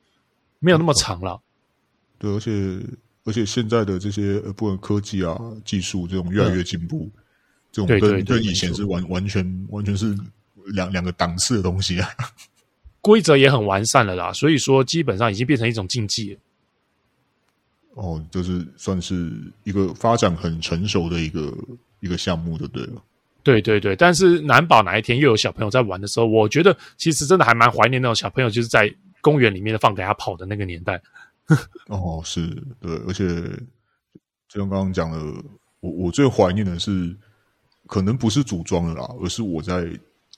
[0.58, 1.40] 没有那么长了。
[2.18, 2.78] 对，而且
[3.24, 5.34] 而且现在的这些不管科技啊、
[5.64, 7.22] 技术这种越来越进步，嗯、
[7.72, 10.14] 这种跟跟以前是完完全完全是
[10.74, 12.06] 两两个档次的东西啊。
[13.00, 16.40] 规则也很完善了啦，所以说基本上已经变成一种竞技了。
[17.98, 19.32] 哦，就是算是
[19.64, 21.52] 一个发展很成熟的一个
[21.98, 23.02] 一个项目，就对了。
[23.42, 31.00] 对对对，但是难保哪一天又有小朋友在玩的时候，我觉得其实真的还蛮怀念那种小朋友就是在公园里面放给他跑的那个年代。
[31.88, 32.46] 哦，是，
[32.80, 33.24] 对，而且
[34.48, 35.18] 就像刚刚讲的，
[35.80, 37.16] 我我最怀念的是，
[37.86, 39.88] 可能不是组装的啦，而是我在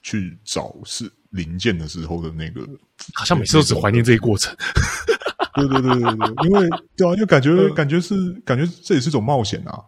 [0.01, 2.67] 去找是零件的时候的那个，
[3.13, 4.55] 好像每次都只怀念这一过程。
[5.55, 9.79] 对对对对对，因为对啊，因为感觉感觉是感觉这也是一种冒险啊。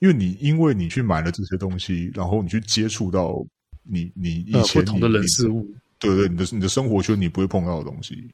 [0.00, 3.44] 因为你因为你去买了这些东西，然后你去接触到
[3.82, 5.66] 你你以前不同的人事物，
[5.98, 8.30] 对对，你的你的生活圈你不会碰到的东西，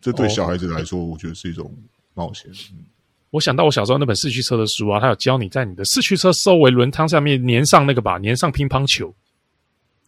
[0.00, 1.70] 这对小孩子来说，我觉得是一种
[2.14, 2.50] 冒险。
[3.30, 9.14] 我想到我小时候那本四驱车的书啊，它有教你在你的四驱车周围轮胎上面粘上那个吧，粘上乒乓球。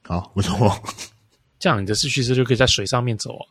[0.05, 0.75] 啊，为什么？
[1.61, 3.45] 这样你的四驱车就可以在水上面走啊。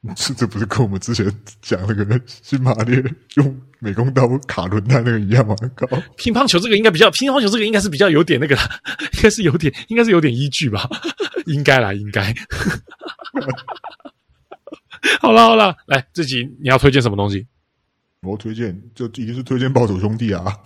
[0.14, 1.26] 这这不是跟我们之前
[1.60, 3.02] 讲那个新马列
[3.34, 5.56] 用美工刀卡轮胎那个一样吗？
[5.74, 8.54] 搞乒乓球这个应该比较，乒乓球这个应该是比较有点那个，
[9.14, 10.88] 应该是有点，应该是有点依据吧？
[11.46, 12.32] 应该啦，应该。
[15.20, 17.46] 好了好了，来，这集你要推荐什么东西？
[18.22, 20.56] 我推荐就一定是推荐《暴走兄弟》啊！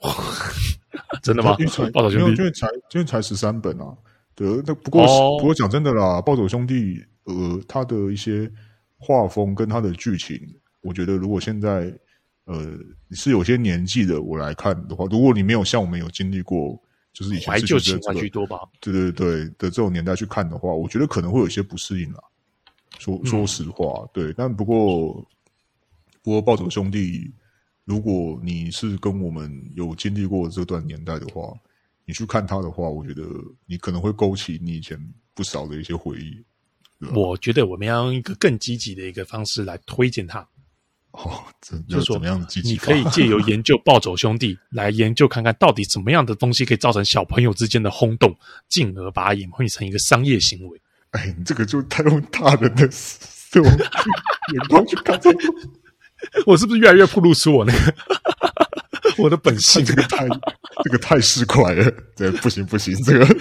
[1.22, 1.54] 真的吗？
[1.92, 3.94] 暴走兄弟，因为才因为才十三本啊。
[4.34, 6.74] 对，那不过、哦、不过讲真的啦，《暴走兄弟》。
[7.24, 8.50] 呃，他的一些
[8.98, 10.36] 画风跟他的剧情，
[10.80, 11.96] 我觉得如果现在
[12.46, 12.76] 呃
[13.12, 16.76] 是有些年纪的我来看的话，如果你没有像我们有经历过，
[17.12, 22.18] 就是以前怀旧情怀居多吧，对对对的这种年代去看的话，我觉得可能会有些不适应啦。
[22.98, 25.24] 说说实话，嗯、对，但不过
[26.24, 27.32] 不过暴走兄弟，
[27.84, 31.56] 如果你是跟我们有经历过这段年代的话，
[32.12, 33.22] 你去看他的话，我觉得
[33.64, 35.00] 你可能会勾起你以前
[35.32, 36.44] 不少的一些回忆。
[37.14, 40.46] 我觉得我们要用一个更积极的一个方式来推荐他。
[41.12, 42.68] 哦，这就是说怎么样积极？
[42.68, 48.36] 你可以借由研究暴走兄弟来研究看看到底怎么样的东西可以造成小朋友之间的轰动，
[48.68, 50.78] 进而把它演变成一个商业行为。
[51.12, 52.86] 哎，你这个就太用大人的
[53.50, 53.64] 这种
[54.52, 55.38] 眼光去看这个，
[56.44, 57.94] 我是不是越来越暴露出我那个
[59.22, 59.84] 我的本性？
[59.84, 60.26] 这个太
[60.84, 63.26] 这个太市侩了， 这不行不行，这个。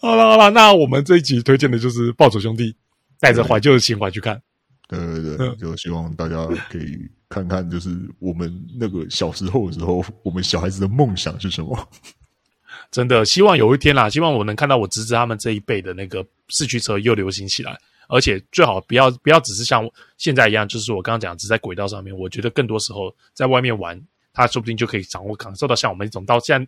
[0.00, 2.72] 好了好了，那我们这一集推荐的就是《暴走兄弟》，
[3.20, 4.40] 带着怀旧的情怀去看。
[4.88, 11.88] 对对对，就希望大家可以看看，就是我们那个小时候的时候，我们小孩子的梦想是什么？
[12.90, 17.78] 真的希望有一天啦，希望我能看到我侄子他们这一辈的那个四驱车又流行起来，
[18.08, 19.88] 而且最好不要不要只是像
[20.18, 22.16] 现在一样，就是我刚刚讲，只在轨道上面。
[22.16, 24.00] 我觉得更多时候在外面玩。
[24.34, 26.66] 他说不定就可以掌握、感受到像我们这种到现在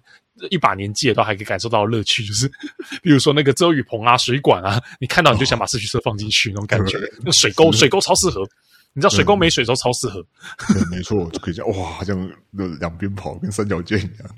[0.50, 2.46] 一把年纪了，都还可以感受到乐趣，就是
[3.02, 6.98] 比如说那个遮雨棚啊、水管啊，你看到你就想把四驱车放进去那种感觉。
[7.22, 8.42] 那水沟，水沟超适合，
[8.92, 10.22] 你知道水沟没水时候超适合。
[10.92, 12.30] 没错，就可以这样哇，这样
[12.80, 14.30] 两边跑跟三角箭一样。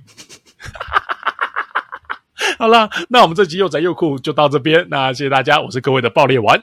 [2.60, 6.62] 好了，那我们这集又宅又酷就到这边，那谢谢大家，我是各位的爆裂丸，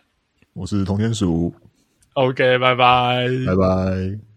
[0.53, 1.53] 我是童天鼠
[2.13, 4.32] ，OK，拜拜，拜拜。